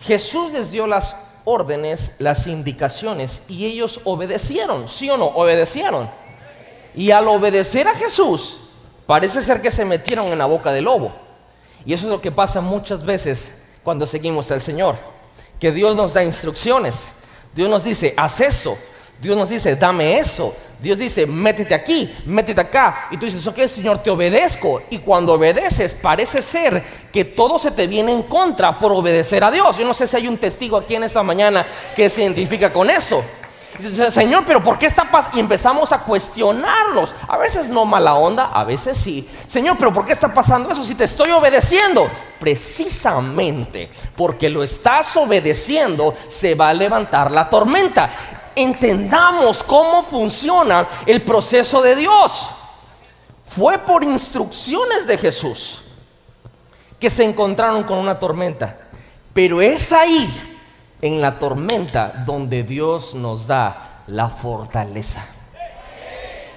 [0.00, 5.26] Jesús les dio las órdenes, las indicaciones y ellos obedecieron, ¿sí o no?
[5.26, 6.08] Obedecieron.
[6.94, 8.70] Y al obedecer a Jesús,
[9.06, 11.10] parece ser que se metieron en la boca del lobo.
[11.84, 14.96] Y eso es lo que pasa muchas veces cuando seguimos al Señor.
[15.60, 17.10] Que Dios nos da instrucciones.
[17.54, 18.76] Dios nos dice, haz eso.
[19.20, 20.56] Dios nos dice, dame eso.
[20.80, 23.08] Dios dice, métete aquí, métete acá.
[23.10, 24.82] Y tú dices, ok, Señor, te obedezco.
[24.88, 29.50] Y cuando obedeces, parece ser que todo se te viene en contra por obedecer a
[29.50, 29.76] Dios.
[29.76, 32.88] Yo no sé si hay un testigo aquí en esta mañana que se identifica con
[32.88, 33.22] eso.
[34.10, 35.36] Señor, pero ¿por qué está pasando?
[35.36, 37.14] Y empezamos a cuestionarnos.
[37.28, 39.28] A veces no mala onda, a veces sí.
[39.46, 42.08] Señor, pero ¿por qué está pasando eso si te estoy obedeciendo?
[42.38, 48.10] Precisamente porque lo estás obedeciendo, se va a levantar la tormenta
[48.54, 52.48] entendamos cómo funciona el proceso de Dios.
[53.44, 55.82] Fue por instrucciones de Jesús
[56.98, 58.78] que se encontraron con una tormenta.
[59.32, 60.28] Pero es ahí,
[61.02, 65.24] en la tormenta, donde Dios nos da la fortaleza.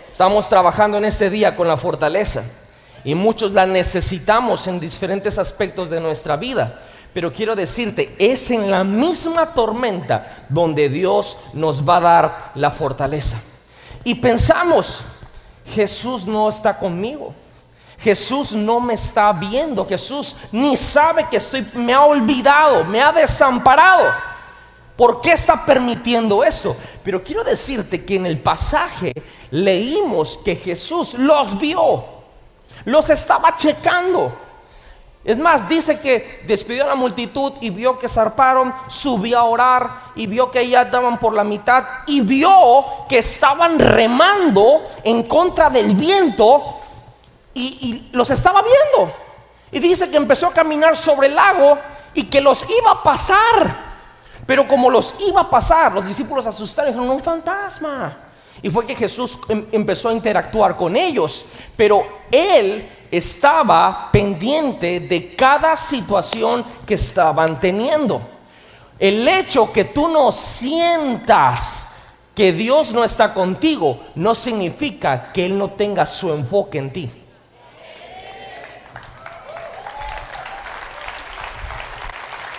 [0.09, 2.43] Estamos trabajando en este día con la fortaleza
[3.03, 6.79] y muchos la necesitamos en diferentes aspectos de nuestra vida.
[7.13, 12.71] Pero quiero decirte, es en la misma tormenta donde Dios nos va a dar la
[12.71, 13.39] fortaleza.
[14.03, 15.01] Y pensamos,
[15.73, 17.33] Jesús no está conmigo.
[17.99, 19.85] Jesús no me está viendo.
[19.85, 24.32] Jesús ni sabe que estoy, me ha olvidado, me ha desamparado.
[24.95, 26.75] ¿Por qué está permitiendo eso?
[27.03, 29.11] Pero quiero decirte que en el pasaje
[29.49, 32.03] leímos que Jesús los vio,
[32.85, 34.31] los estaba checando.
[35.23, 39.89] Es más, dice que despidió a la multitud y vio que zarparon, subió a orar
[40.15, 42.49] y vio que ya daban por la mitad y vio
[43.07, 46.61] que estaban remando en contra del viento
[47.53, 49.13] y los estaba viendo.
[49.71, 51.79] Y dice que empezó a caminar sobre el lago
[52.13, 53.92] y que los iba a pasar.
[54.45, 58.17] Pero como los iba a pasar, los discípulos asustaron y dijeron, un fantasma.
[58.61, 61.45] Y fue que Jesús em- empezó a interactuar con ellos.
[61.75, 68.21] Pero él estaba pendiente de cada situación que estaban teniendo.
[68.99, 71.89] El hecho que tú no sientas
[72.35, 77.11] que Dios no está contigo no significa que Él no tenga su enfoque en ti.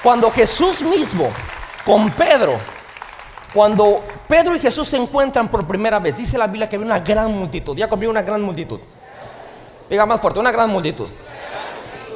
[0.02, 1.30] Cuando Jesús mismo
[1.84, 2.56] con Pedro,
[3.52, 6.98] cuando Pedro y Jesús se encuentran por primera vez, dice la Biblia que había una
[6.98, 7.76] gran multitud.
[7.76, 8.80] Ya conmigo una gran multitud.
[9.88, 11.06] Diga más fuerte, una gran multitud.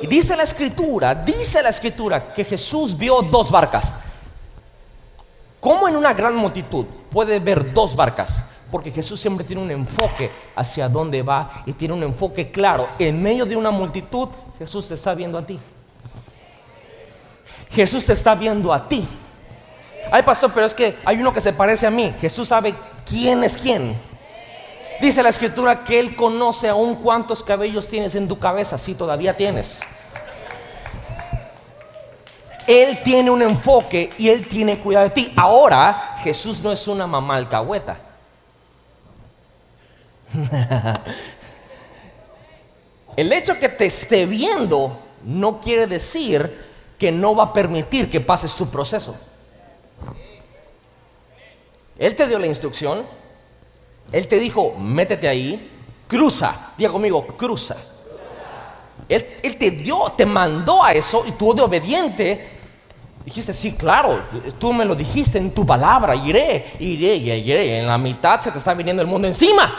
[0.03, 3.95] Y dice la escritura, dice la escritura que Jesús vio dos barcas.
[5.61, 8.45] ¿Cómo en una gran multitud puede ver dos barcas?
[8.71, 12.89] Porque Jesús siempre tiene un enfoque hacia dónde va y tiene un enfoque claro.
[12.99, 14.29] En medio de una multitud,
[14.59, 15.59] Jesús te está viendo a ti.
[17.71, 19.07] Jesús te está viendo a ti.
[20.11, 22.15] Ay, pastor, pero es que hay uno que se parece a mí.
[22.21, 22.75] Jesús sabe
[23.07, 23.95] quién es quién.
[25.01, 29.37] Dice la escritura que Él conoce aún cuántos cabellos tienes en tu cabeza, si todavía
[29.37, 29.81] tienes.
[32.67, 35.33] Él tiene un enfoque y Él tiene cuidado de ti.
[35.37, 37.97] Ahora, Jesús no es una mamá alcahueta.
[43.17, 48.21] El hecho que te esté viendo no quiere decir que no va a permitir que
[48.21, 49.17] pases tu proceso.
[51.99, 53.05] Él te dio la instrucción,
[54.13, 55.71] Él te dijo, métete ahí,
[56.07, 57.77] cruza, diga conmigo, cruza.
[59.09, 62.59] Él, te dio, te mandó a eso y tú de obediente
[63.25, 64.21] dijiste, sí, claro,
[64.59, 67.81] tú me lo dijiste en tu palabra, iré, iré, iré.
[67.81, 69.75] En la mitad se te está viniendo el mundo encima.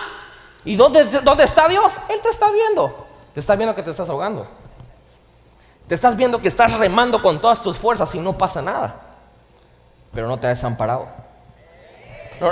[0.65, 1.97] ¿Y dónde, dónde está Dios?
[2.09, 3.07] Él te está viendo.
[3.33, 4.47] Te está viendo que te estás ahogando.
[5.87, 8.95] Te estás viendo que estás remando con todas tus fuerzas y no pasa nada.
[10.11, 11.07] Pero no te ha desamparado.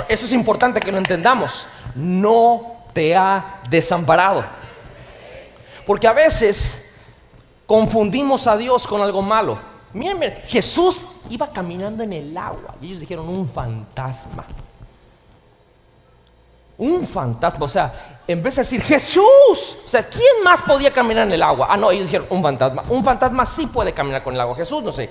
[0.08, 1.66] Eso es importante que lo entendamos.
[1.94, 4.44] No te ha desamparado.
[5.86, 6.94] Porque a veces
[7.66, 9.58] confundimos a Dios con algo malo.
[9.92, 14.44] Miren, miren, Jesús iba caminando en el agua y ellos dijeron un fantasma.
[16.76, 19.22] Un fantasma, o sea, en vez de decir Jesús,
[19.86, 21.66] o sea, ¿quién más podía caminar en el agua?
[21.70, 22.84] Ah, no, ellos dijeron un fantasma.
[22.88, 25.10] Un fantasma sí puede caminar con el agua, Jesús no sé.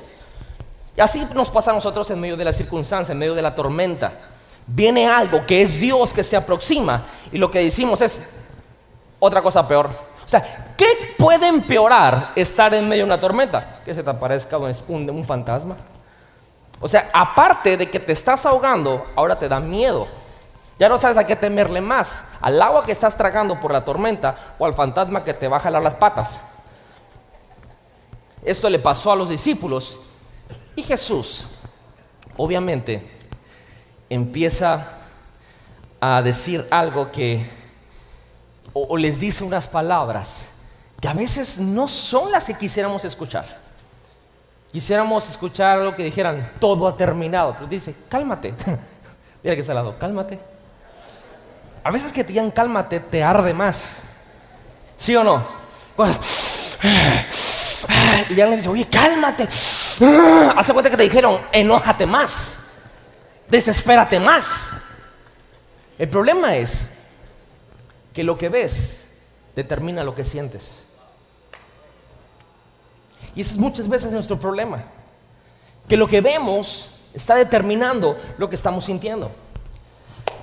[0.96, 3.54] Y así nos pasa a nosotros en medio de la circunstancia, en medio de la
[3.54, 4.13] tormenta.
[4.68, 8.20] Viene algo que es Dios que se aproxima y lo que decimos es
[9.18, 9.90] otra cosa peor.
[10.24, 13.80] O sea, ¿qué puede empeorar estar en medio de una tormenta?
[13.86, 15.78] Que se te aparezca un, un fantasma.
[16.82, 20.06] O sea, aparte de que te estás ahogando, ahora te da miedo.
[20.78, 24.36] Ya no sabes a qué temerle más, al agua que estás tragando por la tormenta
[24.60, 26.40] o al fantasma que te va a jalar las patas.
[28.44, 29.98] Esto le pasó a los discípulos
[30.76, 31.48] y Jesús,
[32.36, 33.17] obviamente,
[34.10, 34.88] empieza
[36.00, 37.46] a decir algo que,
[38.74, 40.50] o, les dice unas palabras
[41.02, 43.46] que a veces no son las que quisiéramos escuchar.
[44.72, 48.54] Quisiéramos escuchar algo que dijeran, todo ha terminado, pero dice, cálmate.
[49.43, 50.39] Mira que está al lado, cálmate.
[51.84, 54.02] A veces que te digan cálmate te arde más.
[54.98, 55.46] ¿Sí o no?
[58.30, 59.43] Y alguien dice, oye, cálmate.
[60.56, 62.67] Hace cuenta que te dijeron, enójate más.
[63.50, 64.72] Desespérate más.
[65.98, 66.90] El problema es
[68.14, 69.08] que lo que ves
[69.56, 70.74] determina lo que sientes.
[73.36, 74.84] Y ese es muchas veces nuestro problema.
[75.88, 79.32] Que lo que vemos está determinando lo que estamos sintiendo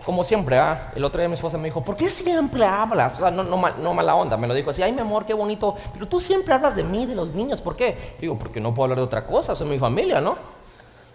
[0.05, 0.93] como siempre, ¿ah?
[0.95, 3.15] el otro día mi esposa me dijo, ¿por qué siempre hablas?
[3.15, 5.33] O sea, no, no, no, mala onda, me lo dijo así, ay mi amor, qué
[5.33, 8.17] bonito, pero tú siempre hablas de mí, de los niños, ¿por qué?
[8.21, 10.37] Digo, porque no puedo hablar de otra cosa, soy mi familia, ¿no?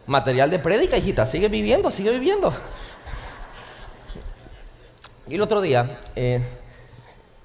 [0.10, 2.52] Material de prédica, hijita, sigue viviendo, sigue viviendo.
[5.28, 6.42] Y el otro día eh,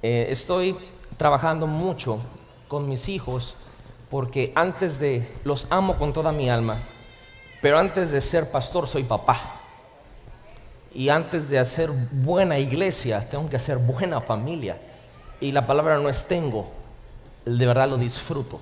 [0.03, 0.74] eh, estoy
[1.18, 2.18] trabajando mucho
[2.66, 3.56] con mis hijos
[4.08, 6.79] porque antes de, los amo con toda mi alma,
[7.60, 9.60] pero antes de ser pastor soy papá.
[10.94, 14.81] Y antes de hacer buena iglesia, tengo que hacer buena familia.
[15.38, 16.67] Y la palabra no es tengo,
[17.44, 18.58] de verdad lo disfruto.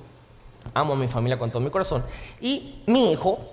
[0.74, 2.02] Amo a mi familia con todo mi corazón.
[2.40, 3.51] Y mi hijo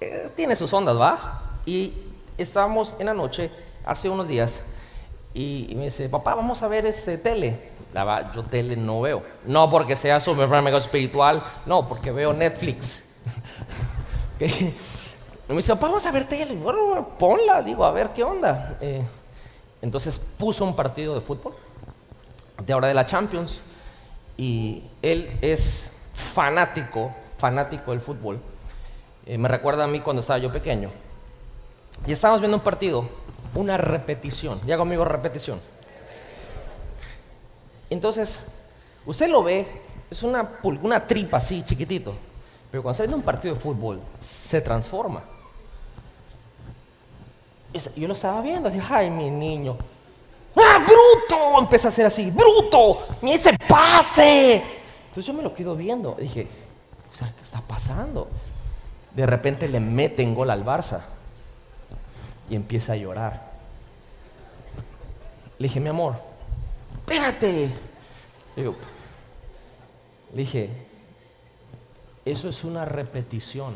[0.00, 1.42] eh, tiene sus ondas, ¿va?
[1.66, 1.92] Y
[2.38, 3.50] estábamos en la noche,
[3.84, 4.62] hace unos días,
[5.32, 7.70] y, me dice, papá, vamos a ver este tele.
[7.92, 9.22] La va, yo tele no veo.
[9.46, 13.16] No porque sea súper mega espiritual, no, porque veo Netflix.
[14.40, 16.54] Me dice, papá, vamos a ver tele.
[16.54, 18.78] Bueno, ponla, digo, a ver qué onda.
[18.80, 19.02] Eh,
[19.82, 21.54] entonces puso un partido de fútbol,
[22.64, 23.60] de ahora de la Champions,
[24.36, 28.40] y él es fanático, fanático del fútbol.
[29.30, 30.90] Eh, me recuerda a mí cuando estaba yo pequeño.
[32.04, 33.04] Y estábamos viendo un partido,
[33.54, 34.60] una repetición.
[34.66, 35.60] Ya conmigo repetición.
[37.90, 38.42] Entonces,
[39.06, 39.68] usted lo ve,
[40.10, 42.12] es una, una tripa así, chiquitito.
[42.72, 45.22] Pero cuando está viendo un partido de fútbol, se transforma.
[47.94, 49.76] Yo lo estaba viendo, así, ay, mi niño.
[50.56, 51.60] ¡Ah, bruto!
[51.60, 54.56] Empieza a ser así, bruto, ¡Mi ese pase.
[55.04, 56.16] Entonces yo me lo quedo viendo.
[56.18, 56.48] dije,
[57.16, 58.26] ¿qué está pasando?
[59.14, 61.00] De repente le meten gol al Barça
[62.48, 63.50] y empieza a llorar.
[65.58, 66.16] Le dije, mi amor,
[66.94, 67.70] espérate.
[68.56, 68.74] Le,
[70.32, 70.70] dije,
[72.24, 73.74] eso es una repetición.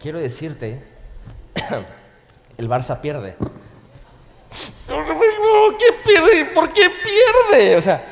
[0.00, 0.82] Quiero decirte,
[2.58, 3.36] el Barça pierde.
[5.78, 6.44] ¿Qué pierde?
[6.54, 7.76] ¿Por qué pierde?
[7.76, 8.11] O sea,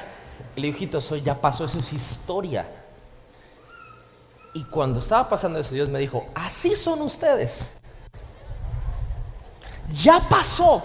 [0.61, 2.67] el hijito, eso ya pasó, eso es historia.
[4.53, 7.79] Y cuando estaba pasando eso, Dios me dijo, así son ustedes.
[9.95, 10.83] Ya pasó.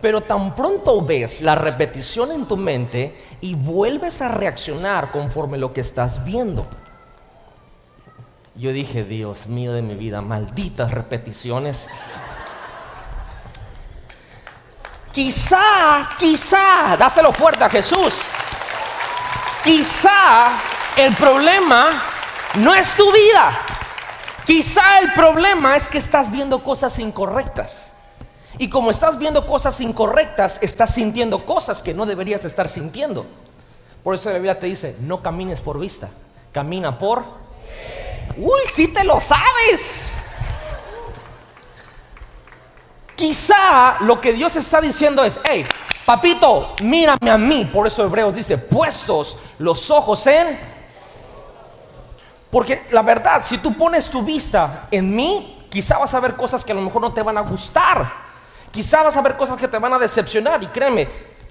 [0.00, 5.72] Pero tan pronto ves la repetición en tu mente y vuelves a reaccionar conforme lo
[5.72, 6.66] que estás viendo.
[8.54, 11.88] Yo dije, Dios mío de mi vida, malditas repeticiones.
[15.12, 18.24] Quizá, quizá, dáselo fuerte a Jesús.
[19.64, 20.58] Quizá
[20.96, 22.02] el problema
[22.56, 23.58] no es tu vida.
[24.44, 27.92] Quizá el problema es que estás viendo cosas incorrectas.
[28.58, 33.24] Y como estás viendo cosas incorrectas, estás sintiendo cosas que no deberías estar sintiendo.
[34.02, 36.08] Por eso la Biblia te dice, no camines por vista,
[36.52, 37.24] camina por...
[38.36, 40.11] Uy, si te lo sabes.
[43.22, 45.64] Quizá lo que Dios está diciendo es, hey,
[46.04, 47.64] papito, mírame a mí.
[47.72, 50.58] Por eso Hebreos dice, puestos los ojos en
[52.50, 56.64] porque la verdad, si tú pones tu vista en mí, quizá vas a ver cosas
[56.64, 58.12] que a lo mejor no te van a gustar.
[58.72, 60.60] Quizá vas a ver cosas que te van a decepcionar.
[60.60, 61.06] Y créeme,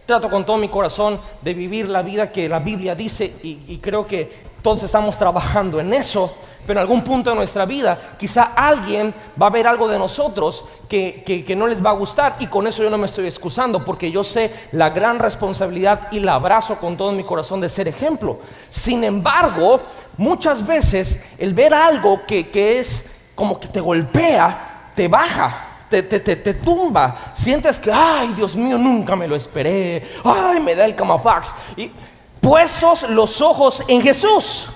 [0.06, 4.06] trato con todo mi corazón de vivir la vida que la Biblia dice y, creo
[4.06, 9.14] que todos estamos trabajando en eso pero en algún punto de nuestra vida quizá alguien
[9.42, 12.84] va a ver algo de nosotros que, no les va a gustar y con eso
[12.84, 16.98] yo no me estoy excusando porque yo sé la gran responsabilidad y la abrazo con
[16.98, 18.40] todo mi corazón de ser ejemplo.
[18.70, 19.82] Sin embargo,
[20.18, 25.68] muchas veces el ver algo que, es como que te golpea, te baja.
[25.90, 30.74] Te, te, te, tumba, sientes que, ay, Dios mío, nunca me lo esperé, ay, me
[30.74, 31.54] da el camafax.
[31.76, 31.92] Y
[32.40, 34.68] puestos los ojos en Jesús.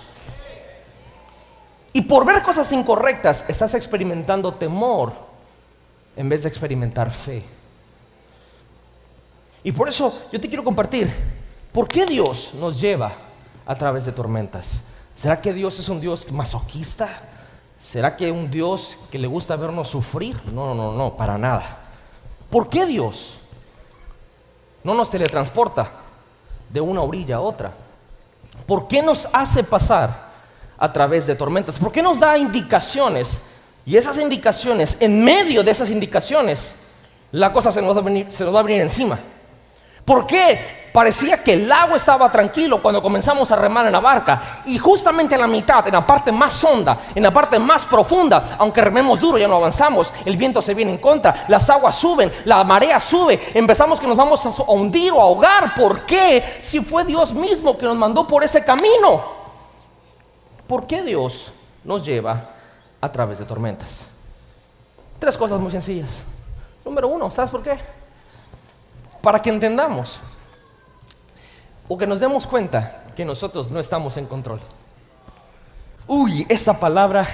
[1.95, 5.13] Y por ver cosas incorrectas estás experimentando temor
[6.17, 7.41] en vez de experimentar fe.
[9.63, 11.09] Y por eso yo te quiero compartir,
[11.71, 13.13] ¿por qué Dios nos lleva
[13.65, 14.81] a través de tormentas?
[15.15, 17.07] ¿Será que Dios es un Dios masoquista?
[17.79, 20.37] ¿Será que un Dios que le gusta vernos sufrir?
[20.51, 21.77] No, no, no, para nada.
[22.49, 23.35] ¿Por qué Dios
[24.83, 25.89] no nos teletransporta
[26.69, 27.71] de una orilla a otra?
[28.67, 30.24] ¿Por qué nos hace pasar
[30.77, 31.79] a través de tormentas?
[31.79, 33.39] ¿Por qué nos da indicaciones?
[33.85, 36.73] Y esas indicaciones, en medio de esas indicaciones,
[37.31, 39.19] la cosa se nos va a venir, encima.
[40.03, 40.85] ¿Por qué?
[40.91, 44.61] Parecía que el agua estaba tranquilo cuando comenzamos a remar en la barca.
[44.65, 48.55] Y justamente en la mitad, en la parte más honda, en la parte más profunda,
[48.57, 50.13] aunque rememos duro, ya no avanzamos.
[50.23, 53.39] El viento se viene en contra, las aguas suben, la marea sube.
[53.53, 55.75] Empezamos que nos vamos a hundir o a ahogar.
[55.75, 56.41] ¿Por qué?
[56.61, 59.44] Si fue Dios mismo que nos mandó por ese camino.
[60.67, 61.51] ¿Por qué Dios
[61.83, 62.49] nos lleva
[62.99, 64.05] a través de tormentas?
[65.19, 66.23] Tres cosas muy sencillas.
[66.83, 67.77] Número uno, ¿sabes por qué?
[69.21, 70.19] Para que entendamos
[71.87, 74.59] o que nos demos cuenta que nosotros no estamos en control.
[76.07, 77.27] Uy, esa palabra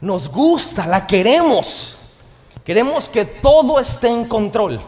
[0.00, 1.96] nos gusta, la queremos.
[2.64, 4.80] Queremos que todo esté en control.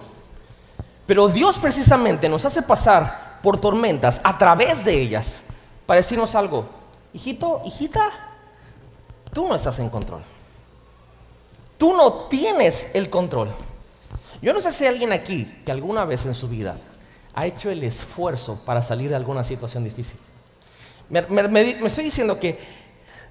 [1.06, 5.42] Pero Dios precisamente nos hace pasar por tormentas a través de ellas
[5.86, 6.77] para decirnos algo
[7.18, 8.10] hijito, hijita,
[9.32, 10.22] tú no estás en control.
[11.76, 13.48] Tú no tienes el control.
[14.40, 16.76] Yo no sé si hay alguien aquí que alguna vez en su vida
[17.34, 20.18] ha hecho el esfuerzo para salir de alguna situación difícil.
[21.08, 22.58] Me, me, estoy diciendo que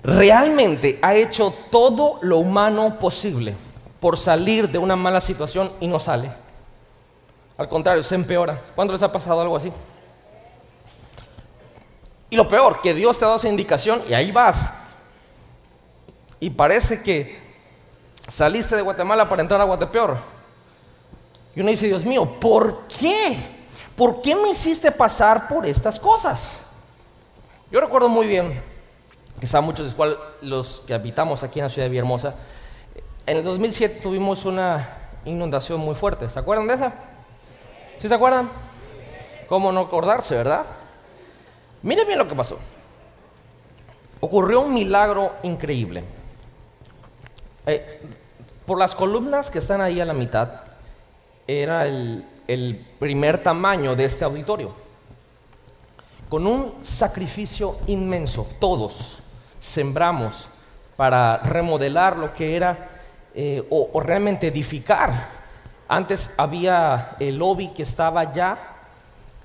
[0.04, 3.56] realmente ha hecho todo lo humano posible
[4.02, 6.30] por salir de una mala situación y no sale.
[7.58, 8.60] Al contrario, se empeora.
[8.76, 9.72] ¿Cuándo les ha pasado algo así?
[12.30, 14.72] Y lo peor, que Dios te ha dado esa indicación y ahí vas.
[16.40, 17.40] Y parece que
[18.28, 20.18] saliste de Guatemala para entrar a Guatepeor.
[21.56, 23.38] Y uno dice, Dios mío, ¿por qué?
[23.96, 26.66] ¿Por qué me hiciste pasar por estas cosas?
[27.72, 28.62] Yo recuerdo muy bien,
[29.40, 32.36] quizá muchos de los que habitamos aquí en la ciudad de Villahermosa,
[33.26, 34.88] en el 2007 tuvimos una
[35.26, 36.30] inundación muy fuerte.
[36.30, 36.94] ¿Se acuerdan de esa?
[38.00, 38.50] ¿Sí se acuerdan?
[39.50, 40.66] ¿Cómo no acordarse, verdad?
[41.84, 42.58] Miren bien lo que pasó.
[44.20, 46.04] Ocurrió un milagro increíble.
[47.66, 48.02] Eh,
[48.66, 50.62] por las columnas que están ahí a la mitad,
[51.48, 52.26] era el,
[53.00, 54.72] primer tamaño de este auditorio.
[56.30, 59.20] Con un sacrificio inmenso, todos
[59.60, 60.50] sembramos
[60.98, 62.90] para remodelar lo que era
[63.34, 65.30] eh, o, realmente edificar.
[65.88, 68.58] Antes había el lobby que estaba allá,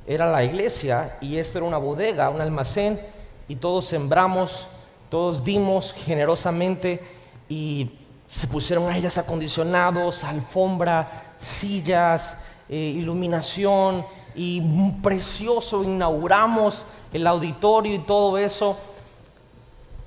[0.07, 3.01] era la iglesia, y esto era una bodega, un almacén,
[3.49, 4.67] y todos sembramos,
[5.09, 7.03] todos dimos generosamente,
[7.49, 7.91] y
[8.27, 12.37] se pusieron aires acondicionados, alfombra, sillas,
[12.69, 14.63] eh, iluminación, y
[15.03, 18.79] precioso, inauguramos el auditorio y todo eso.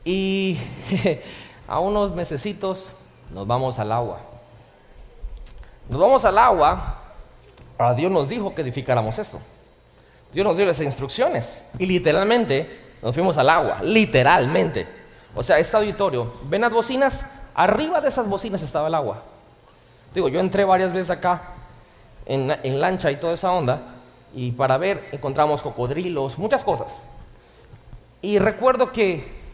[0.04, 0.58] Y
[1.68, 2.94] a unos mesecitos
[3.34, 4.20] nos vamos al agua.
[5.90, 7.00] Nos vamos al agua,
[7.78, 9.40] ahora Dios nos dijo que edificáramos esto.
[10.36, 14.86] Dios nos dio las instrucciones y literalmente nos fuimos al agua, literalmente.
[15.34, 17.26] O sea, este auditorio, ven las bocinas,
[17.56, 19.24] arriba de esas bocinas estaba el agua.
[20.14, 21.54] Digo, yo entré varias veces acá
[22.26, 23.82] en, en lancha y toda esa onda
[24.36, 26.98] y para ver encontramos cocodrilos, muchas cosas.
[28.22, 29.46] Y recuerdo que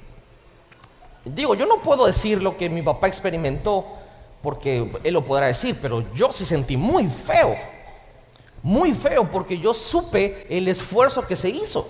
[1.23, 3.86] Digo, yo no puedo decir lo que mi papá experimentó,
[4.41, 7.55] porque él lo podrá decir, pero yo sí sentí muy feo,
[8.64, 11.89] muy feo, porque yo supe el esfuerzo que se hizo.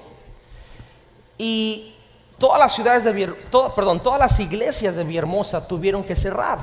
[1.37, 1.95] Y
[2.37, 3.33] todas las ciudades de
[3.75, 6.59] perdón, todas las iglesias de Villahermosa tuvieron que cerrar.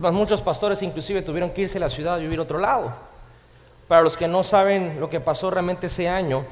[0.00, 2.92] Muchos pastores inclusive tuvieron que irse a la ciudad a vivir otro lado.
[3.88, 6.44] Para los que no saben lo que pasó realmente ese año,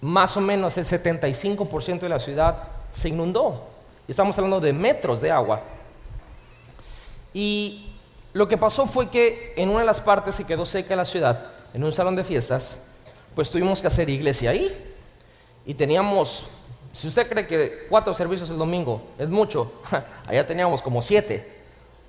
[0.00, 2.58] más o menos el 75% de la ciudad
[2.92, 3.62] se inundó.
[4.06, 5.60] Y estamos hablando de metros de agua.
[7.32, 7.90] Y
[8.32, 11.50] lo que pasó fue que en una de las partes que quedó seca la ciudad,
[11.74, 12.78] en un salón de fiestas,
[13.34, 14.74] pues tuvimos que hacer iglesia ahí.
[15.66, 16.46] Y teníamos,
[16.92, 19.72] si usted cree que cuatro servicios el domingo es mucho,
[20.26, 21.52] allá teníamos como siete.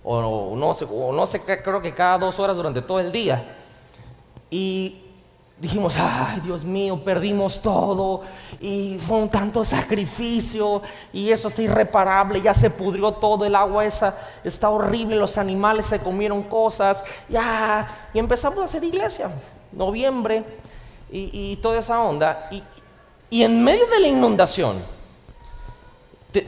[0.04, 3.44] O no sé, o no sé, creo que cada dos horas durante todo el día.
[4.52, 5.02] Y
[5.58, 8.22] dijimos, ay Dios mío, perdimos todo
[8.60, 10.82] y fue un tanto sacrificio
[11.14, 15.86] y eso es irreparable, ya se pudrió todo, el agua esa está horrible, los animales
[15.86, 19.30] se comieron cosas, ya, y empezamos a hacer iglesia,
[19.72, 20.44] noviembre
[21.12, 24.84] y, toda esa onda, y, en medio de la inundación,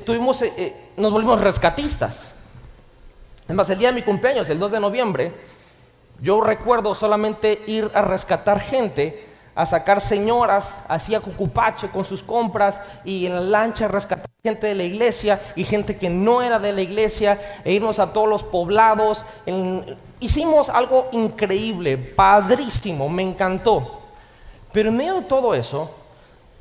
[0.05, 2.31] tuvimos, eh, eh, nos volvimos rescatistas.
[3.47, 5.33] Es más, el día de mi cumpleaños, el 2 de noviembre,
[6.19, 12.79] yo recuerdo solamente ir a rescatar gente, a sacar señoras, hacía cucupache con sus compras
[13.03, 16.73] y en la lancha rescatar gente de la iglesia y gente que no era de
[16.73, 19.25] la iglesia e irnos a todos los poblados.
[20.19, 24.01] hicimos algo increíble, padrísimo, me encantó.
[24.73, 25.91] Pero en medio de todo eso,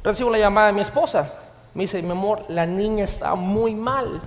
[0.03, 1.33] recibo la llamada de mi esposa.
[1.75, 4.21] Me dice, mi amor, la niña está muy mal.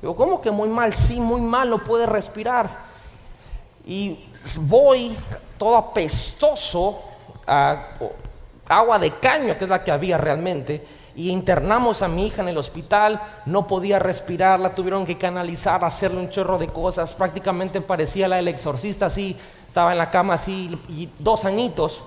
[0.00, 0.92] Digo, ¿cómo que muy mal?
[0.94, 2.89] Sí, muy mal, no puede respirar
[3.90, 4.16] y
[4.60, 5.16] voy
[5.58, 7.02] todo apestoso
[8.68, 10.86] agua de caño, que es la que había realmente,
[11.16, 15.84] y internamos a mi hija en el hospital, no podía respirar, la tuvieron que canalizar,
[15.84, 19.36] hacerle un chorro de cosas, prácticamente parecía la del exorcista, así,
[19.66, 22.00] estaba en la cama así, y dos añitos,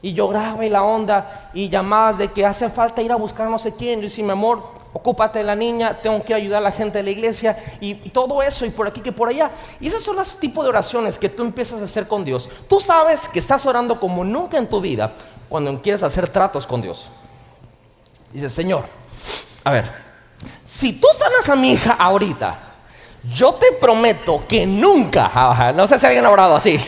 [0.00, 3.58] y lloraba y la onda, y llamadas de que hace falta ir a buscar no
[3.58, 6.64] sé quién, y yo decía, mi amor, ocúpate de la niña, tengo que ayudar a
[6.64, 9.50] la gente de la iglesia y, todo eso y por aquí que por allá.
[9.80, 12.48] Y esos son los tipos de oraciones que tú empiezas a hacer con Dios.
[12.68, 15.12] Tú sabes que estás orando como nunca en tu vida
[15.48, 17.06] cuando quieres hacer tratos con Dios.
[18.32, 18.84] Dices, Señor,
[19.64, 19.90] a ver,
[20.64, 22.58] si tú sanas a mi hija ahorita,
[23.34, 26.78] yo te prometo que nunca, no sé si alguien ha orado así.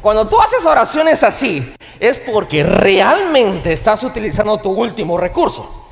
[0.00, 5.87] Cuando tú haces oraciones así, es porque realmente estás utilizando tu último recurso.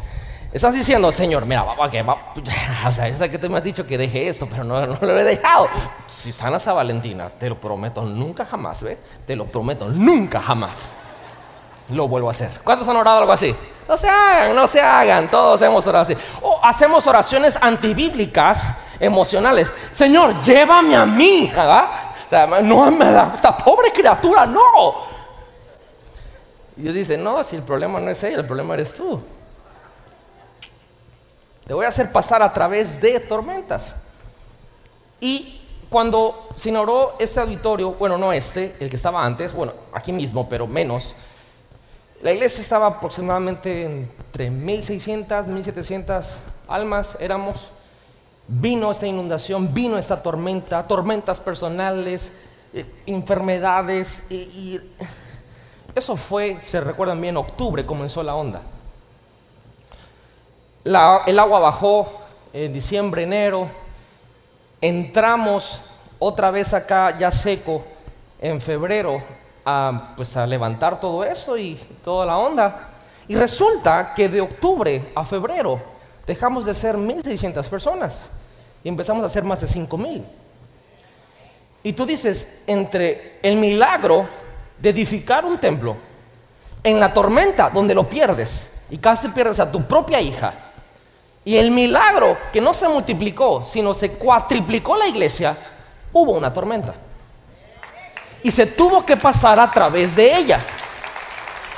[0.52, 2.32] Estás diciendo, Señor, mira, va, que va,
[2.88, 5.18] o sea, yo sé que me has dicho que deje esto, pero no, no lo
[5.18, 5.68] he dejado.
[6.06, 8.98] Si sanas a Valentina, te lo prometo, nunca jamás, ¿ves?
[9.26, 10.92] Te lo prometo, nunca jamás
[11.90, 12.50] lo vuelvo a hacer.
[12.64, 13.54] ¿Cuántos han orado algo así?
[13.88, 16.16] No se hagan, no se hagan, todos hemos orado así.
[16.42, 19.72] O hacemos oraciones antibíblicas emocionales.
[19.92, 21.48] Señor, llévame a mí.
[21.54, 21.88] ¿verdad?
[22.26, 24.94] O sea, no, me da- esta pobre criatura, no.
[26.76, 29.22] Y Dios dice, no, si el problema no es ella, el problema eres tú.
[31.66, 33.94] Te voy a hacer pasar a través de tormentas.
[35.20, 35.60] Y
[35.90, 40.48] cuando se inauguró este auditorio, bueno, no este, el que estaba antes, bueno, aquí mismo,
[40.48, 41.16] pero menos,
[42.22, 46.38] la iglesia estaba aproximadamente entre 1600, 1700
[46.68, 47.66] almas, éramos.
[48.48, 52.30] Vino esta inundación, vino esta tormenta, tormentas personales,
[52.74, 54.80] eh, enfermedades, y, y
[55.96, 58.62] eso fue, se recuerdan bien, octubre comenzó la onda.
[60.86, 62.06] La- el agua bajó
[62.52, 63.66] en diciembre, enero,
[64.80, 65.80] entramos
[66.20, 67.84] otra vez acá ya seco
[68.40, 69.20] en febrero
[69.64, 71.74] a, pues a levantar todo eso y
[72.04, 72.88] toda la onda.
[73.26, 75.80] Y resulta que de octubre a febrero
[76.24, 78.28] dejamos de ser 1.600 personas
[78.84, 80.22] y empezamos a ser más de 5.000.
[81.82, 84.24] Y tú dices, entre el milagro
[84.78, 85.96] de edificar un templo,
[86.84, 90.54] en la tormenta donde lo pierdes y casi pierdes a tu propia hija,
[91.46, 95.56] y el milagro que no se multiplicó, sino se cuatriplicó la iglesia,
[96.12, 96.92] hubo una tormenta.
[98.42, 100.58] Y se tuvo que pasar a través de ella.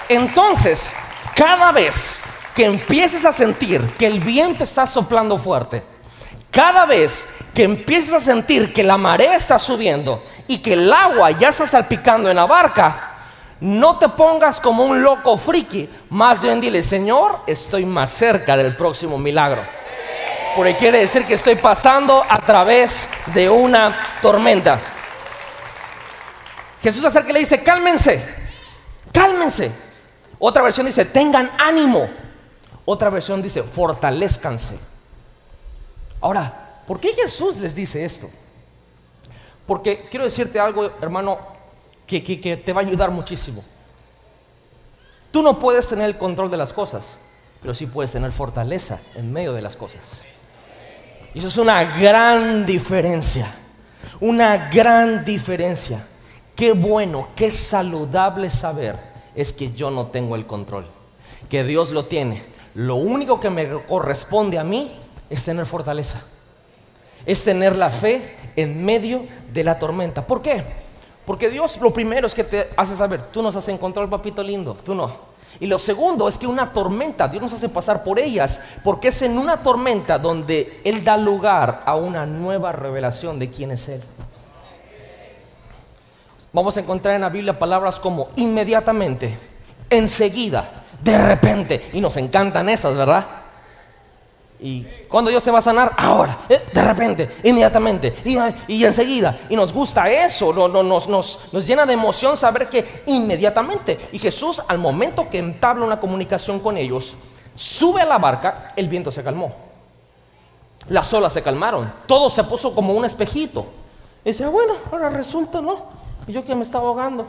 [0.09, 0.95] Entonces,
[1.37, 2.23] cada vez
[2.55, 5.83] que empieces a sentir que el viento está soplando fuerte,
[6.51, 11.31] cada vez que empieces a sentir que la marea está subiendo y que el agua
[11.33, 13.08] ya está salpicando en la barca,
[13.61, 18.77] no te pongas como un loco friki, más bien dile, Señor, estoy más cerca del
[18.77, 19.63] próximo milagro.
[20.55, 24.79] Porque quiere decir que estoy pasando a través de una tormenta.
[26.83, 28.25] Jesús acerca y le dice, cálmense,
[29.13, 29.71] cálmense.
[30.39, 32.09] Otra versión dice, tengan ánimo.
[32.85, 34.79] Otra versión dice, fortalezcanse.
[36.21, 38.29] Ahora, ¿por qué Jesús les dice esto?
[39.67, 41.39] Porque quiero decirte algo, hermano,
[42.09, 43.63] que, que- te va a ayudar muchísimo.
[45.31, 47.19] Tú no puedes tener el control de las cosas,
[47.61, 50.15] pero sí puedes tener fortaleza en medio de las cosas.
[51.35, 53.55] Y eso es una gran diferencia.
[54.21, 56.05] Una gran diferencia.
[56.57, 58.97] Qué bueno, qué saludable saber
[59.35, 60.87] es que yo no tengo el control.
[61.49, 62.43] Que Dios lo tiene.
[62.75, 64.99] Lo único que me corresponde a mí
[65.31, 66.21] es tener fortaleza.
[67.27, 70.27] Es tener la fe en medio de la tormenta.
[70.27, 70.65] ¿Por qué?
[71.29, 74.43] Porque Dios lo primero es que te hace saber, tú nos has en control, papito
[74.43, 75.13] lindo, tú no.
[75.61, 79.21] Y lo segundo es que una tormenta, Dios nos hace pasar por ellas, porque es
[79.21, 84.03] en una tormenta donde Él da lugar a una nueva revelación de quién es Él.
[86.51, 89.37] Vamos a encontrar en la Biblia palabras como inmediatamente,
[89.91, 90.67] enseguida,
[91.03, 93.27] de repente, y nos encantan esas, ¿verdad?
[94.61, 98.13] Y cuando Dios te va a sanar, ahora, eh, de repente, inmediatamente,
[98.67, 99.37] y, enseguida.
[99.49, 103.99] Y nos gusta eso, no- no- nos, nos- nos llena de emoción saber que inmediatamente.
[104.13, 107.15] Y Jesús, al momento que entabla una comunicación con ellos,
[107.55, 109.55] sube a la barca, el viento se calmó.
[110.89, 113.65] Las olas se calmaron, todo se puso como un espejito.
[114.25, 115.87] Y dice, bueno, ahora resulta, ¿no?
[116.27, 117.27] Yo que me estaba ahogando.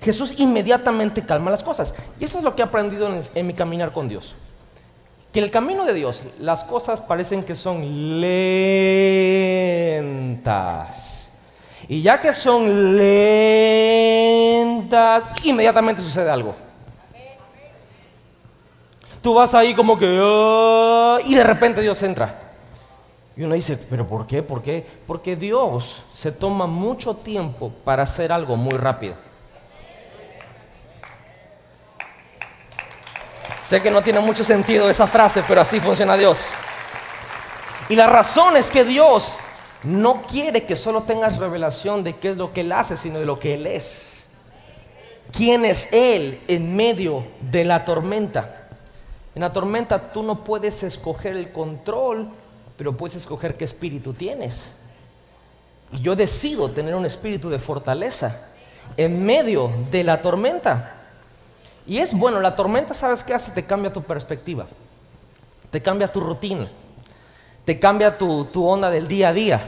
[0.00, 1.94] Jesús inmediatamente calma las cosas.
[2.20, 4.34] Y eso es lo que he aprendido en- en mi caminar con Dios.
[5.36, 7.82] Que el camino de Dios, las cosas parecen que son
[9.92, 11.30] lentas.
[11.88, 12.96] Y ya que son
[14.56, 16.54] lentas, inmediatamente sucede algo.
[19.20, 20.18] Tú vas ahí como que...
[20.22, 22.34] "Ah", y de repente Dios entra.
[23.36, 24.42] Y uno dice, pero ¿por qué?
[24.42, 24.86] ¿Por qué?
[25.06, 29.16] Porque Dios se toma mucho tiempo para hacer algo muy rápido.
[33.66, 36.50] Sé que no tiene mucho sentido esa frase, pero así funciona Dios.
[37.88, 39.36] Y la razón es que Dios
[39.82, 43.26] no quiere que solo tengas revelación de qué es lo que Él hace, sino de
[43.26, 44.28] lo que Él es.
[45.32, 48.68] ¿Quién es Él en medio de la tormenta?
[49.34, 52.28] En la tormenta tú no puedes escoger el control,
[52.76, 54.70] pero puedes escoger qué espíritu tienes.
[55.90, 58.46] Y yo decido tener un espíritu de fortaleza
[58.96, 60.95] en medio de la tormenta.
[61.86, 63.52] Y es bueno, la tormenta, ¿sabes qué hace?
[63.52, 64.66] Te cambia tu perspectiva,
[65.70, 66.66] te cambia tu rutina,
[67.64, 69.60] te cambia tu, onda del día a día.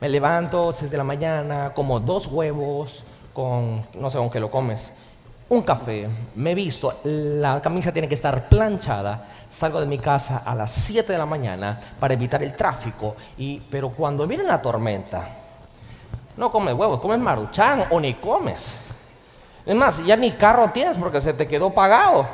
[0.00, 3.02] Me levanto 6 de la mañana, como dos huevos
[3.34, 4.92] con, no sé con qué lo comes,
[5.50, 10.54] un café, me visto, la camisa tiene que estar planchada, salgo de mi casa a
[10.54, 15.28] las 7 de la mañana para evitar el tráfico, y, pero cuando viene la tormenta,
[16.36, 18.89] no comes huevos, comes maruchan o ni comes.
[19.70, 22.26] Es más, ya ni carro tienes porque se te quedó pagado.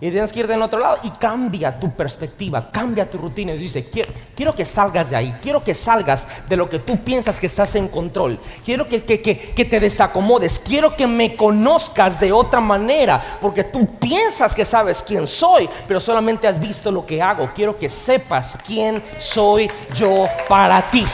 [0.00, 0.98] Y tienes que ir del otro lado.
[1.04, 3.52] Y cambia tu perspectiva, cambia tu rutina.
[3.52, 6.96] Y dice, "Quiero- quiero que salgas de ahí, quiero que salgas de lo que tú
[7.04, 12.18] piensas que estás en control, quiero que, que, que, te desacomodes, quiero que me conozcas
[12.18, 17.06] de otra manera, porque tú piensas que sabes quién soy, pero solamente has visto lo
[17.06, 21.06] que hago, quiero que sepas quién soy yo para ti.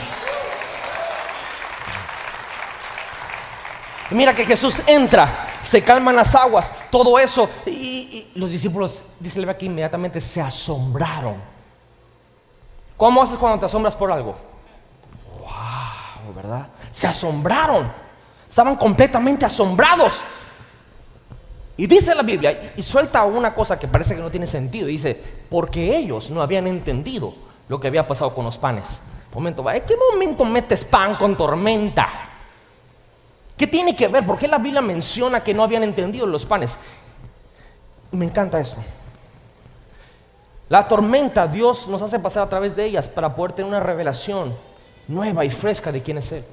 [4.09, 7.49] Mira que Jesús entra, se calman las aguas, todo eso.
[7.65, 11.35] Y, los discípulos, dice el que inmediatamente se asombraron.
[12.97, 14.35] ¿Cómo haces cuando te asombras por algo?
[15.39, 16.33] ¡Wow!
[16.35, 16.67] ¿Verdad?
[16.91, 17.91] Se asombraron.
[18.47, 20.23] Estaban completamente asombrados.
[21.77, 24.87] Y dice la Biblia, y suelta una cosa que parece que no tiene sentido.
[24.87, 27.33] Dice, porque ellos no habían entendido
[27.69, 28.99] lo que había pasado con los panes.
[29.33, 32.28] Momento, ¿en qué momento metes pan con tormenta?
[33.59, 34.25] ¿Qué tiene que ver?
[34.25, 36.77] ¿Por qué la Biblia menciona que no habían entendido los panes?
[38.09, 38.79] Me encanta esto.
[40.69, 44.55] La tormenta Dios nos hace pasar a través de ellas para poder tener una revelación
[45.09, 46.45] nueva y fresca de quién es Él.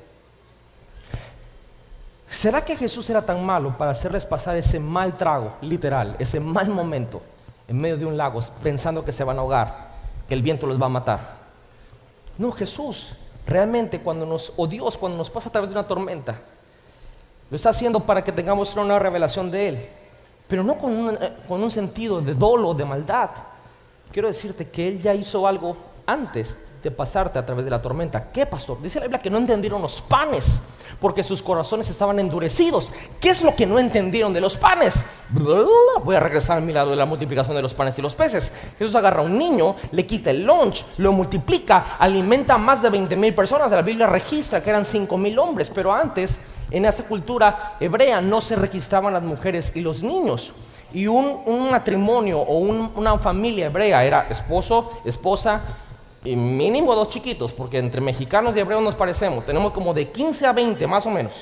[2.29, 6.71] ¿Será que Jesús era tan malo para hacerles pasar ese mal trago, literal, ese mal
[6.71, 7.23] momento
[7.69, 9.91] en medio de un lago, pensando que se van a ahogar,
[10.27, 11.21] que el viento los va a matar?
[12.37, 13.13] No, Jesús
[13.47, 16.37] realmente cuando nos, o Dios cuando nos pasa a través de una tormenta,
[17.51, 19.89] lo está haciendo para que tengamos una revelación de Él,
[20.49, 23.31] pero no con un, eh, con un sentido de dolo, de maldad.
[24.13, 25.77] Quiero decirte que Él ya hizo algo
[26.07, 28.31] antes de pasarte a través de la tormenta.
[28.31, 28.81] ¿Qué, pastor?
[28.81, 30.61] Dice la Biblia que no entendieron los panes
[31.01, 32.91] porque sus corazones estaban endurecidos.
[33.21, 34.95] ¿Qué es lo que no entendieron de los panes?
[36.05, 38.53] Voy a regresar a mi lado de la multiplicación de los panes y los peces.
[38.79, 42.91] Jesús agarra a un niño, le quita el lunch, lo multiplica, alimenta a más de
[42.91, 43.71] 20 mil personas.
[43.71, 46.39] La Biblia registra que eran 5 mil hombres, pero antes
[46.71, 50.53] en esa cultura hebrea no se registraban las mujeres y los niños.
[50.93, 55.61] Y un, matrimonio o una familia hebrea era esposo, esposa,
[56.27, 59.47] y mínimo dos chiquitos, porque entre mexicanos y hebreos nos parecemos.
[59.47, 61.33] Tenemos como de 15 a 20 más o menos.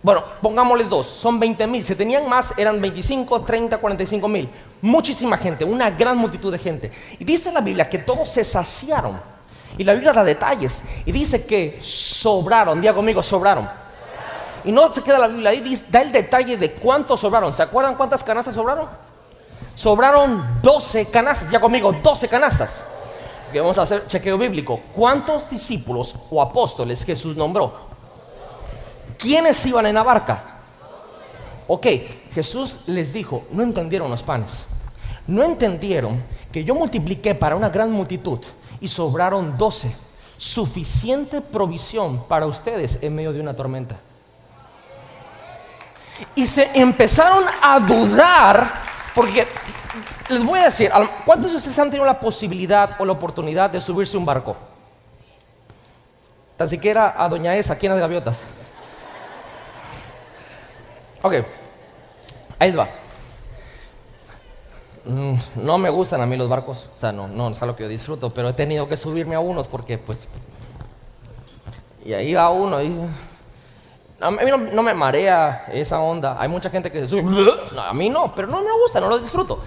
[0.00, 1.84] Bueno, pongámosles dos, son 20 mil.
[1.84, 4.48] Si tenían más, eran 25, 30, 45 mil.
[4.80, 6.92] Muchísima gente, una gran multitud de gente.
[7.18, 9.18] Y dice la Biblia que todos se saciaron.
[9.76, 10.82] Y la Biblia da detalles.
[11.04, 12.80] Y dice que sobraron.
[12.80, 13.68] Diga conmigo, sobraron.
[14.64, 17.52] Y no se queda la Biblia ahí, da el detalle de cuántos sobraron.
[17.52, 18.86] ¿Se acuerdan cuántas canastas sobraron?
[19.74, 21.50] Sobraron 12 canastas.
[21.50, 22.84] Ya conmigo, 12 canastas
[23.52, 24.80] que vamos a hacer chequeo bíblico.
[24.94, 27.88] ¿Cuántos discípulos o apóstoles Jesús nombró?
[29.18, 30.44] ¿Quiénes iban en la barca?
[31.66, 31.86] Ok,
[32.32, 34.66] Jesús les dijo, no entendieron los panes.
[35.26, 38.38] No entendieron que yo multipliqué para una gran multitud
[38.80, 39.94] y sobraron doce.
[40.38, 43.96] Suficiente provisión para ustedes en medio de una tormenta.
[46.34, 48.72] Y se empezaron a dudar
[49.14, 49.46] porque
[50.28, 50.90] les voy a decir,
[51.24, 54.56] ¿cuántos de ustedes han tenido la posibilidad o la oportunidad de subirse a un barco?
[56.56, 58.40] Tan siquiera a Doña Esa, aquí en las gaviotas.
[61.22, 61.34] Ok,
[62.58, 62.88] ahí va.
[65.04, 67.84] Mm, no me gustan a mí los barcos, o sea, no, no es algo que
[67.84, 70.28] yo disfruto, pero he tenido que subirme a unos porque, pues,
[72.04, 72.94] y ahí va uno y
[74.20, 76.36] a mí no, me marea esa onda.
[76.40, 77.22] Hay mucha gente que se sube.
[77.80, 79.60] a mí no, pero no me gusta, no lo disfruto.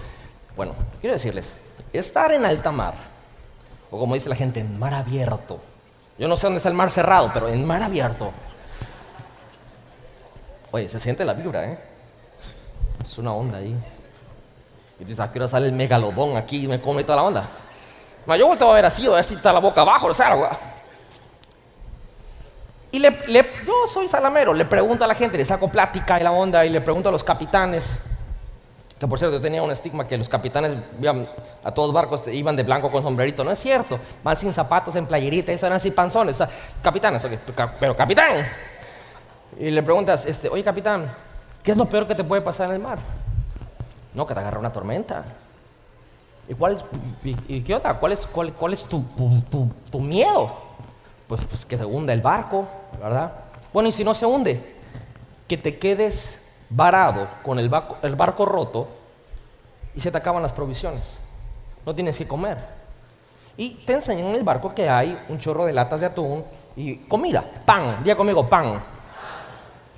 [0.56, 1.54] Bueno, quiero decirles,
[1.92, 2.94] estar en alta mar,
[3.90, 5.58] o como dice la gente, en mar abierto.
[6.18, 8.32] Yo no sé dónde está el mar cerrado, pero en mar abierto.
[10.70, 11.78] Oye, se siente la vibra, ¿eh?
[13.04, 13.74] Es una onda ahí.
[14.98, 17.48] Y dices, ¿a qué hora sale el megalodón aquí y me come toda la onda?
[18.26, 20.50] No, yo vuelto a ver así, a ver si está la boca abajo, o sea,
[22.92, 23.10] y le,
[23.66, 26.68] yo soy salamero, le pregunto a la gente, le saco plática y la onda y
[26.68, 27.98] le pregunto a los capitanes,
[29.02, 30.78] que por cierto yo tenía un estigma que los capitanes
[31.64, 35.06] a todos barcos iban de blanco con sombrerito, no es cierto, van sin zapatos, en
[35.06, 36.40] playerita, eso eran así panzones,
[36.80, 37.26] capitanes,
[37.80, 38.46] pero capitán.
[39.58, 41.10] Y le preguntas, este, oye capitán,
[41.64, 43.00] ¿qué es lo peor que te puede pasar en el mar?
[44.14, 45.24] No, que te agarra una tormenta.
[46.48, 46.84] ¿Y cuál es,
[47.48, 47.94] y, qué onda?
[47.94, 49.02] ¿Cuál es, cuál, cuál es tu,
[49.50, 50.52] tu, tu miedo?
[51.26, 52.68] Pues, pues, que se hunda el barco,
[53.02, 53.32] ¿verdad?
[53.72, 54.76] Bueno, y si no se hunde,
[55.48, 56.41] que te quedes
[56.74, 58.88] varado con el barco, el barco roto
[59.94, 61.18] y se te acaban las provisiones.
[61.84, 62.58] No tienes que comer.
[63.56, 66.44] Y te enseñan en el barco que hay un chorro de latas de atún
[66.74, 68.82] y comida, pan, diga conmigo, pan.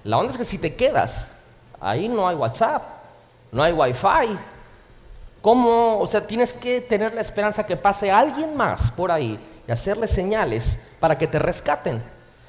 [0.03, 1.43] La onda es que si te quedas,
[1.81, 2.83] ahí no hay WhatsApp,
[3.53, 4.39] no hay Wi-Fi.
[5.41, 5.99] ¿Cómo?
[6.01, 10.09] O sea, tienes que tener la esperanza que pase alguien más por ahí y hacerle
[10.09, 12.03] señales para que te rescaten.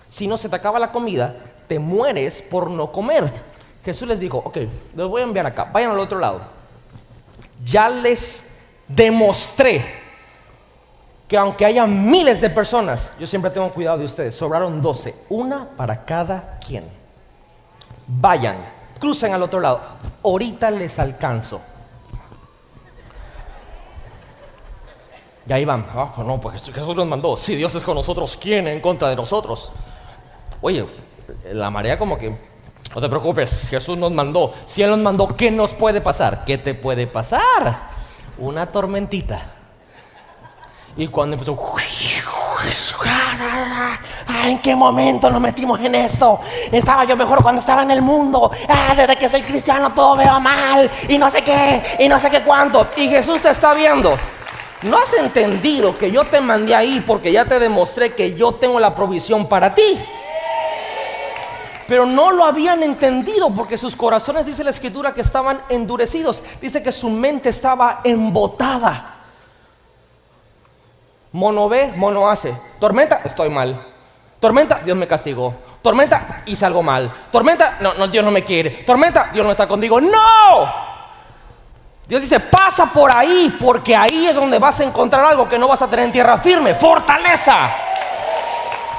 [0.09, 1.35] Si no se te acaba la comida,
[1.67, 3.31] te mueres por no comer.
[3.85, 4.57] Jesús les dijo, ok,
[4.95, 6.41] los voy a enviar acá, vayan al otro lado.
[7.63, 8.57] Ya les
[8.87, 9.83] demostré
[11.27, 15.69] que aunque haya miles de personas, yo siempre tengo cuidado de ustedes, sobraron 12, una
[15.77, 16.83] para cada quien.
[18.07, 18.57] Vayan,
[18.99, 19.81] crucen al otro lado,
[20.23, 21.61] ahorita les alcanzo.
[25.47, 28.67] Y ahí van, ah, no, pues Jesús nos mandó, si Dios es con nosotros, ¿quién
[28.67, 29.71] en contra de nosotros?
[30.61, 30.87] Oye,
[31.53, 32.35] la marea como que,
[32.93, 36.45] no te preocupes, Jesús nos mandó, si Él nos mandó, ¿qué nos puede pasar?
[36.45, 37.89] ¿Qué te puede pasar?
[38.37, 39.41] Una tormentita.
[40.97, 41.57] Y cuando empezó,
[44.45, 46.39] ¿en qué momento nos metimos en esto?
[46.71, 48.49] Estaba yo mejor cuando estaba en el mundo.
[48.69, 50.89] Ah, desde que soy cristiano todo veo mal.
[51.09, 52.87] Y no sé qué, y no sé qué cuánto.
[52.95, 54.17] Y Jesús te está viendo.
[54.83, 58.79] No has entendido que yo te mandé ahí porque ya te demostré que yo tengo
[58.79, 59.99] la provisión para ti.
[61.87, 66.41] Pero no lo habían entendido porque sus corazones, dice la escritura, que estaban endurecidos.
[66.59, 69.13] Dice que su mente estaba embotada.
[71.31, 72.55] Mono ve, mono hace.
[72.79, 73.79] Tormenta, estoy mal.
[74.39, 75.53] Tormenta, Dios me castigó.
[75.81, 77.11] Tormenta, hice algo mal.
[77.31, 78.69] Tormenta, no, no, Dios no me quiere.
[78.85, 79.99] Tormenta, Dios no está contigo.
[80.01, 80.95] ¡No!
[82.07, 85.67] Dios dice, pasa por ahí, porque ahí es donde vas a encontrar algo que no
[85.67, 86.73] vas a tener en tierra firme.
[86.73, 87.69] Fortaleza.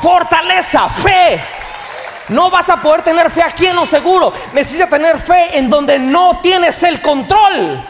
[0.01, 1.56] Fortaleza, fe.
[2.29, 4.33] No vas a poder tener fe aquí en lo seguro.
[4.53, 7.83] Necesitas tener fe en donde no tienes el control.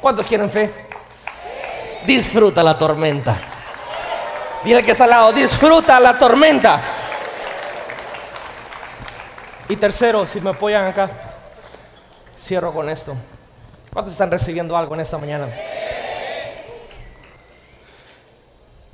[0.00, 0.86] ¿Cuántos quieren fe?
[2.06, 3.36] disfruta la tormenta.
[4.64, 6.80] Dile que está al lado, disfruta la tormenta.
[9.68, 11.10] Y tercero, si me apoyan acá,
[12.38, 13.14] cierro con esto.
[13.92, 15.48] ¿Cuántos están recibiendo algo en esta mañana?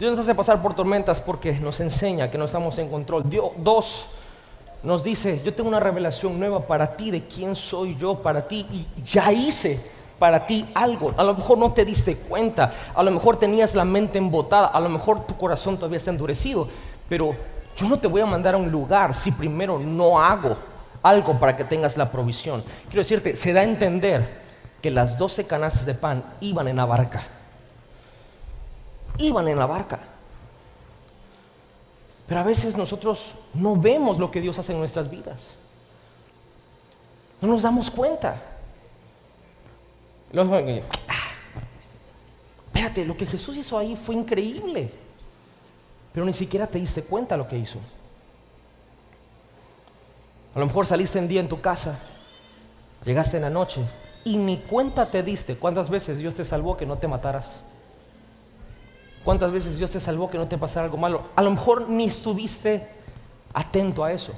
[0.03, 3.23] Dios nos hace pasar por tormentas porque nos enseña que no estamos en control.
[3.31, 4.07] Dios, dos,
[4.83, 8.67] nos dice, yo tengo una revelación nueva para ti de quién soy yo para ti
[8.73, 9.81] y ya hice
[10.19, 11.15] para ti algo.
[11.17, 14.81] A lo mejor no te diste cuenta, a lo mejor tenías la mente embotada, a
[14.81, 16.67] lo mejor tu corazón todavía está endurecido,
[17.09, 17.37] pero
[17.77, 20.57] yo no te voy a mandar a un lugar si primero no hago
[21.01, 22.65] algo para que tengas la provisión.
[22.87, 24.29] Quiero decirte, se da a entender
[24.83, 27.23] que las doce canastas de pan iban en la barca.
[29.19, 30.01] Iban en la barca.
[32.27, 35.51] Pero a veces nosotros no vemos lo que Dios hace en nuestras vidas.
[37.41, 38.41] No nos damos cuenta.
[41.09, 41.15] Ah,
[42.67, 44.91] espérate, lo que Jesús hizo ahí fue increíble.
[46.13, 47.79] Pero ni siquiera te diste cuenta lo que hizo.
[50.55, 51.99] A lo mejor saliste en día en tu casa,
[53.05, 53.81] llegaste en la noche
[54.25, 57.61] y ni cuenta te diste cuántas veces Dios te salvó que no te mataras.
[59.25, 61.23] ¿Cuántas veces Dios te salvó que no te pasara algo malo?
[61.37, 62.89] A lo mejor ni estuviste
[63.55, 64.33] atento a eso.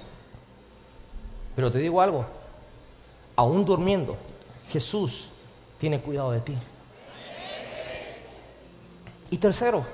[1.57, 2.25] Pero te digo algo,
[3.37, 4.17] aún durmiendo,
[4.69, 5.29] Jesús
[5.79, 6.57] tiene cuidado de ti.
[9.31, 9.85] Y tercero,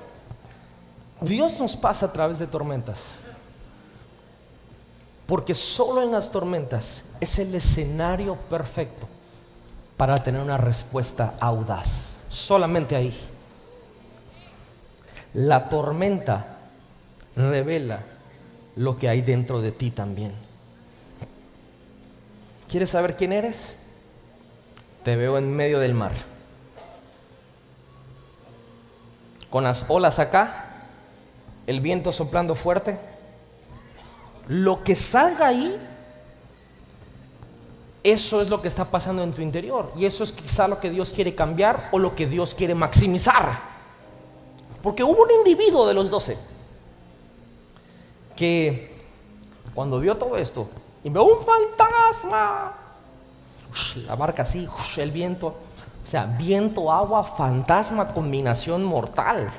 [1.21, 2.99] Dios nos pasa a través de tormentas.
[5.25, 9.07] Porque solo en las tormentas es el escenario perfecto
[9.95, 12.15] para tener una respuesta audaz.
[12.29, 13.17] Solamente ahí.
[15.33, 16.57] La tormenta
[17.35, 17.99] revela
[18.75, 20.31] lo que hay dentro de ti también.
[22.69, 23.75] ¿Quieres saber quién eres?
[25.03, 26.11] te veo en medio del mar.
[29.49, 30.65] Con las olas acá,
[31.67, 32.97] el viento soplando fuerte.
[34.47, 35.77] Lo que salga ahí,
[38.03, 39.91] eso es lo que está pasando en tu interior.
[39.97, 43.70] Y eso es quizá lo que Dios quiere cambiar o lo que Dios quiere maximizar.
[44.81, 46.37] Porque hubo un individuo de los doce
[48.35, 48.91] que
[49.75, 50.67] cuando vio todo esto
[51.03, 52.73] y vio un fantasma,
[54.07, 54.67] la barca así,
[54.97, 55.47] el viento.
[56.03, 59.49] O sea, viento, agua, fantasma, combinación mortal.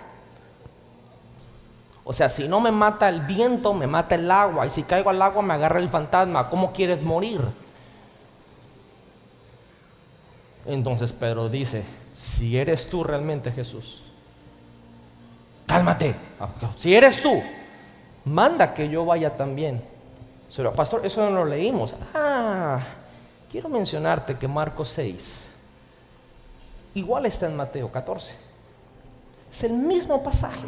[2.05, 4.67] O sea, si no me mata el viento, me mata el agua.
[4.67, 6.51] Y si caigo al agua, me agarra el fantasma.
[6.51, 7.41] ¿Cómo quieres morir?
[10.67, 14.03] Entonces Pedro dice, si eres tú realmente Jesús,
[15.73, 16.15] cálmate.
[16.77, 17.43] Si eres tú,
[18.25, 19.83] manda que yo vaya también.
[20.55, 21.95] Pero pastor, eso no lo leímos.
[22.15, 22.81] Ah,
[23.53, 25.49] Quiero mencionarte que Marcos 6
[26.95, 28.33] igual está en Mateo 14.
[29.51, 30.67] Es el mismo pasaje.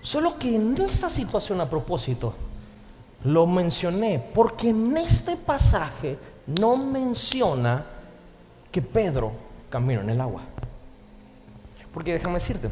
[0.00, 2.32] Solo que en esta situación a propósito
[3.24, 7.84] lo mencioné porque en este pasaje no menciona
[8.72, 9.32] que Pedro
[9.68, 10.40] caminó en el agua.
[11.92, 12.70] Porque déjame decirte,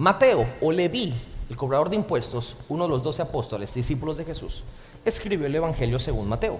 [0.00, 1.12] Mateo o Leví,
[1.50, 4.64] el cobrador de impuestos, uno de los doce apóstoles, discípulos de Jesús,
[5.04, 6.58] escribió el Evangelio según Mateo.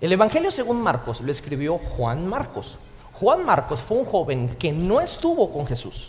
[0.00, 2.78] El Evangelio según Marcos lo escribió Juan Marcos.
[3.12, 6.08] Juan Marcos fue un joven que no estuvo con Jesús.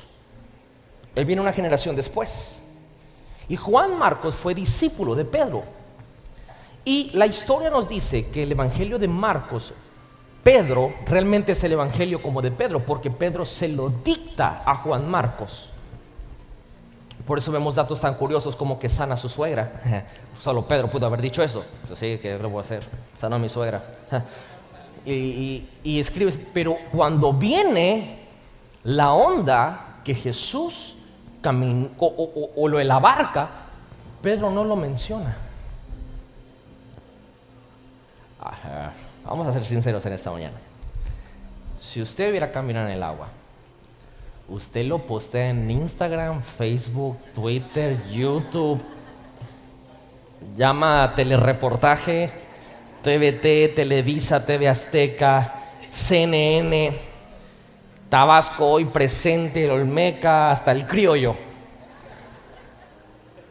[1.13, 2.63] Él viene una generación después.
[3.47, 5.65] Y Juan Marcos fue discípulo de Pedro.
[6.84, 9.72] Y la historia nos dice que el Evangelio de Marcos,
[10.41, 15.07] Pedro, realmente es el Evangelio como de Pedro, porque Pedro se lo dicta a Juan
[15.07, 15.74] Marcos.
[17.28, 19.69] Por eso vemos datos tan curiosos como que sana a su suegra.
[20.39, 21.63] Solo Pedro pudo haber dicho eso.
[21.91, 22.84] Así que lo voy a hacer.
[23.19, 23.84] Sanó a mi suegra.
[25.05, 28.19] Y, y escribe, pero cuando viene
[28.84, 30.95] la onda que Jesús
[31.41, 33.49] caminó o, lo la barca,
[34.21, 35.34] Pedro no lo menciona.
[39.25, 40.57] Vamos a ser sinceros en esta mañana.
[41.80, 43.28] Si usted hubiera caminado en el agua,
[44.49, 48.81] usted lo postea en Instagram, Facebook, Twitter, YouTube,
[50.55, 52.29] llama a telereportaje,
[53.01, 55.53] TVT, Televisa, TV Azteca,
[55.89, 56.97] CNN,
[58.09, 61.35] Tabasco hoy presente, el Olmeca, hasta el criollo.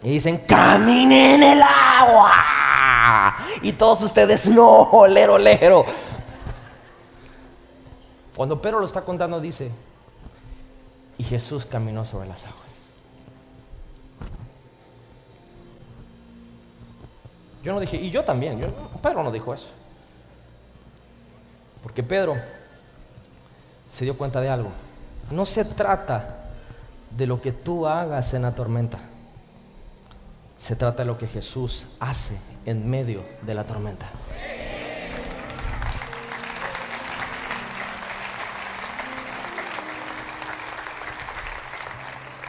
[0.02, 3.36] Y dicen, camine en el agua.
[3.62, 5.84] Y todos ustedes, no, lero, lero.
[8.34, 9.70] Cuando Pedro lo está contando, dice,
[11.18, 12.66] y Jesús caminó sobre las aguas.
[17.62, 18.68] Yo no dije, y yo también, yo,
[19.02, 19.68] Pedro no dijo eso.
[21.82, 22.36] Porque Pedro
[23.90, 24.70] se dio cuenta de algo.
[25.30, 26.44] No se trata
[27.10, 28.98] de lo que tú hagas en la tormenta.
[30.58, 34.06] Se trata de lo que Jesús hace en medio de la tormenta.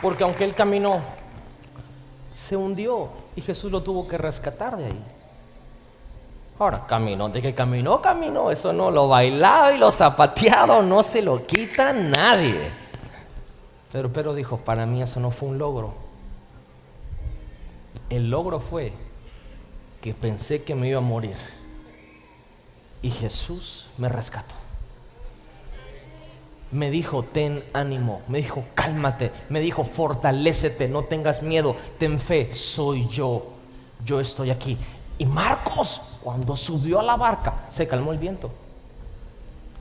[0.02, 1.02] Porque aunque él caminó,
[2.34, 5.04] se hundió y Jesús lo tuvo que rescatar de ahí.
[6.60, 11.22] Ahora, caminó, de que caminó, caminó, eso no lo bailado y lo zapateado no se
[11.22, 12.72] lo quita nadie.
[13.92, 15.94] Pero pero dijo, para mí eso no fue un logro.
[18.10, 18.92] El logro fue
[20.02, 21.38] que pensé que me iba a morir.
[23.02, 24.56] Y Jesús me rescató
[26.72, 32.54] me dijo, ten ánimo, me dijo, cálmate, me dijo, fortalécete, no tengas miedo, ten fe,
[32.54, 33.46] soy yo,
[34.04, 34.78] yo estoy aquí.
[35.18, 38.52] Y Marcos, cuando subió a la barca, se calmó el viento,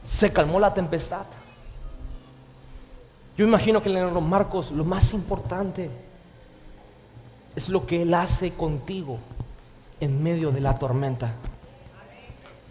[0.05, 1.27] se calmó la tempestad.
[3.37, 5.91] Yo imagino que el Marcos, lo más importante
[7.55, 9.19] es lo que Él hace contigo
[10.01, 11.35] en medio de la tormenta,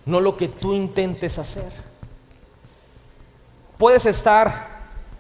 [0.05, 1.84] no lo que tú intentes hacer.
[3.78, 4.67] Puedes estar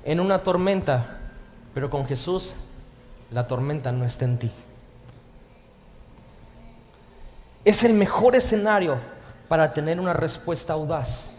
[0.05, 1.17] en una tormenta,
[1.73, 2.53] pero con Jesús
[3.31, 4.51] la tormenta no está en ti.
[7.65, 8.97] Es el mejor escenario
[9.47, 11.31] para tener una respuesta audaz.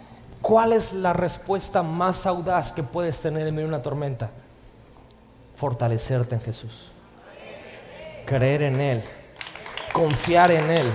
[0.42, 4.30] ¿Cuál es la respuesta más audaz que puedes tener en medio de una tormenta?
[5.56, 6.92] Fortalecerte en Jesús.
[8.26, 9.02] Creer en Él.
[9.92, 10.92] Confiar en Él.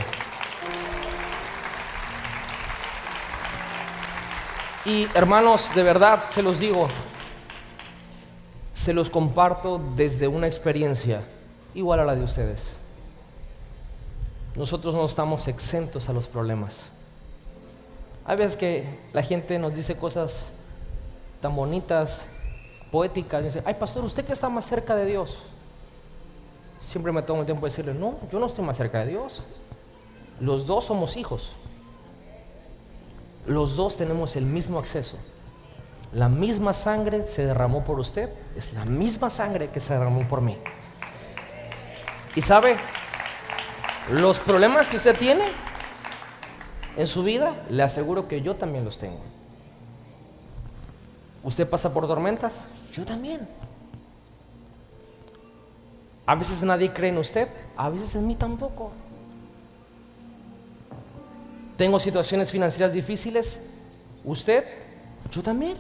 [4.84, 6.88] Y hermanos, de verdad se los digo,
[8.74, 11.22] se los comparto desde una experiencia
[11.76, 12.78] igual a la de ustedes.
[14.56, 16.86] Nosotros no estamos exentos a los problemas.
[18.26, 20.48] Hay veces que la gente nos dice cosas
[21.42, 22.24] tan bonitas,
[22.92, 25.38] poéticas, y dice, ay pastor, usted que está más cerca de Dios.
[26.80, 29.44] Siempre me tomo el tiempo de decirle, no, yo no estoy más cerca de Dios.
[30.40, 31.52] Los dos somos hijos
[33.48, 35.18] los dos tenemos el mismo acceso.
[36.14, 40.42] La misma sangre se derramó por usted, es la misma sangre que se derramó por
[40.42, 40.58] mí.
[42.36, 42.78] Y sabe,
[44.12, 45.46] los problemas que usted tiene
[46.98, 49.20] en su vida, le aseguro que yo también los tengo.
[51.44, 52.66] ¿Usted pasa por tormentas?
[52.94, 53.48] Yo también.
[56.26, 58.92] A veces nadie cree en usted, a veces en mí tampoco.
[61.82, 63.60] Tengo situaciones financieras difíciles.
[64.24, 64.64] ¿Usted?
[65.32, 65.74] Yo también.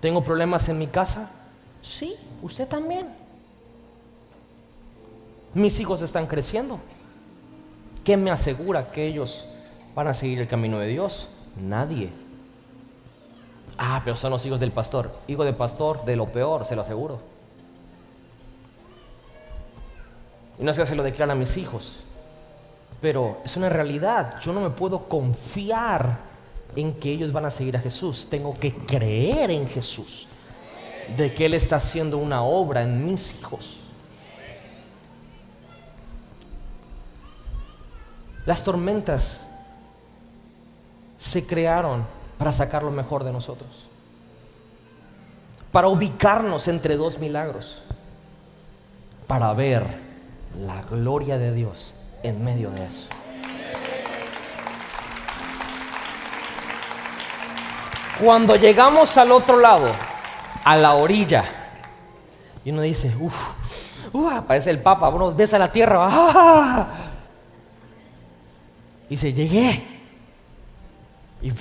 [0.00, 1.28] ¿Tengo problemas en mi casa?
[1.82, 3.08] Sí, usted también.
[5.54, 6.78] Mis hijos están creciendo.
[8.04, 9.44] ¿Qué me asegura que ellos
[9.96, 11.26] van a seguir el camino de Dios?
[11.60, 12.10] Nadie.
[13.76, 15.10] Ah, pero son los hijos del pastor.
[15.26, 17.18] Hijo de pastor, de lo peor, se lo aseguro.
[20.60, 22.04] Y no es que se lo declara a mis hijos
[23.02, 24.38] pero es una realidad.
[24.40, 26.18] Yo no me puedo confiar
[26.76, 28.28] en que ellos van a seguir a Jesús.
[28.30, 30.28] Tengo que creer en Jesús.
[31.16, 33.78] De que Él está haciendo una obra en mis hijos.
[38.46, 39.48] Las tormentas
[41.18, 42.04] se crearon
[42.38, 43.88] para sacar lo mejor de nosotros.
[45.72, 47.80] para ubicarnos entre dos milagros,
[49.26, 49.82] para ver
[50.66, 53.08] la gloria de Dios en medio de eso.
[58.22, 59.90] Cuando llegamos al otro lado,
[60.64, 61.44] a la orilla,
[62.64, 66.86] y uno dice, uff, uh, aparece el Papa, uno besa la tierra, ¡ah!
[69.08, 69.82] y dice, llegué.
[71.40, 71.52] Y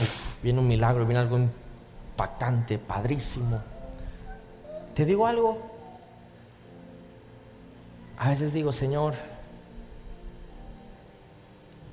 [0.43, 3.59] viene un milagro, viene algo impactante, padrísimo.
[4.93, 5.57] Te digo algo.
[8.19, 9.15] A veces digo, Señor,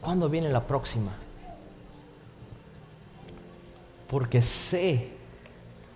[0.01, 1.13] ¿cuándo viene la próxima?
[4.09, 5.11] Porque sé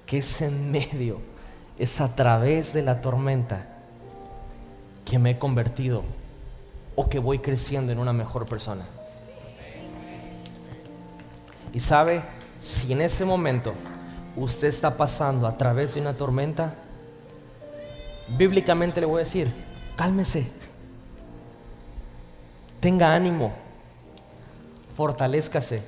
[0.07, 1.21] que es en medio,
[1.79, 3.69] es a través de la tormenta
[5.05, 6.03] que me he convertido
[6.97, 8.85] o que voy creciendo en una mejor persona.
[11.73, 12.23] Y sabe,
[12.61, 13.73] si en ese momento
[14.37, 16.75] usted está pasando a través de una tormenta,
[18.37, 19.53] bíblicamente le voy a decir,
[19.97, 20.47] cálmese,
[22.81, 23.53] tenga ánimo,
[25.03, 25.83] fortalezcase.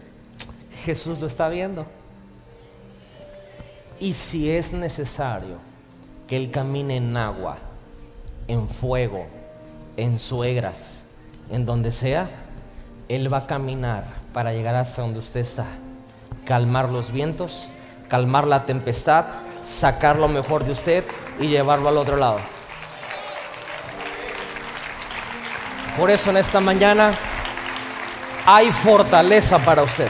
[0.85, 1.87] Jesús lo está viendo.
[4.01, 5.59] Y si es necesario
[6.27, 7.59] que Él camine en agua,
[8.49, 9.25] en fuego,
[9.97, 11.03] en suegras,
[11.49, 12.29] en donde sea,
[13.09, 14.03] Él va a caminar
[14.33, 15.67] para llegar hasta donde usted está.
[16.45, 17.69] Calmar los vientos,
[18.09, 19.27] calmar la tempestad,
[19.63, 21.05] sacar lo mejor de usted
[21.39, 22.41] y llevarlo al otro lado.
[25.97, 27.15] Por eso en esta mañana
[28.47, 30.09] hay fortaleza para usted.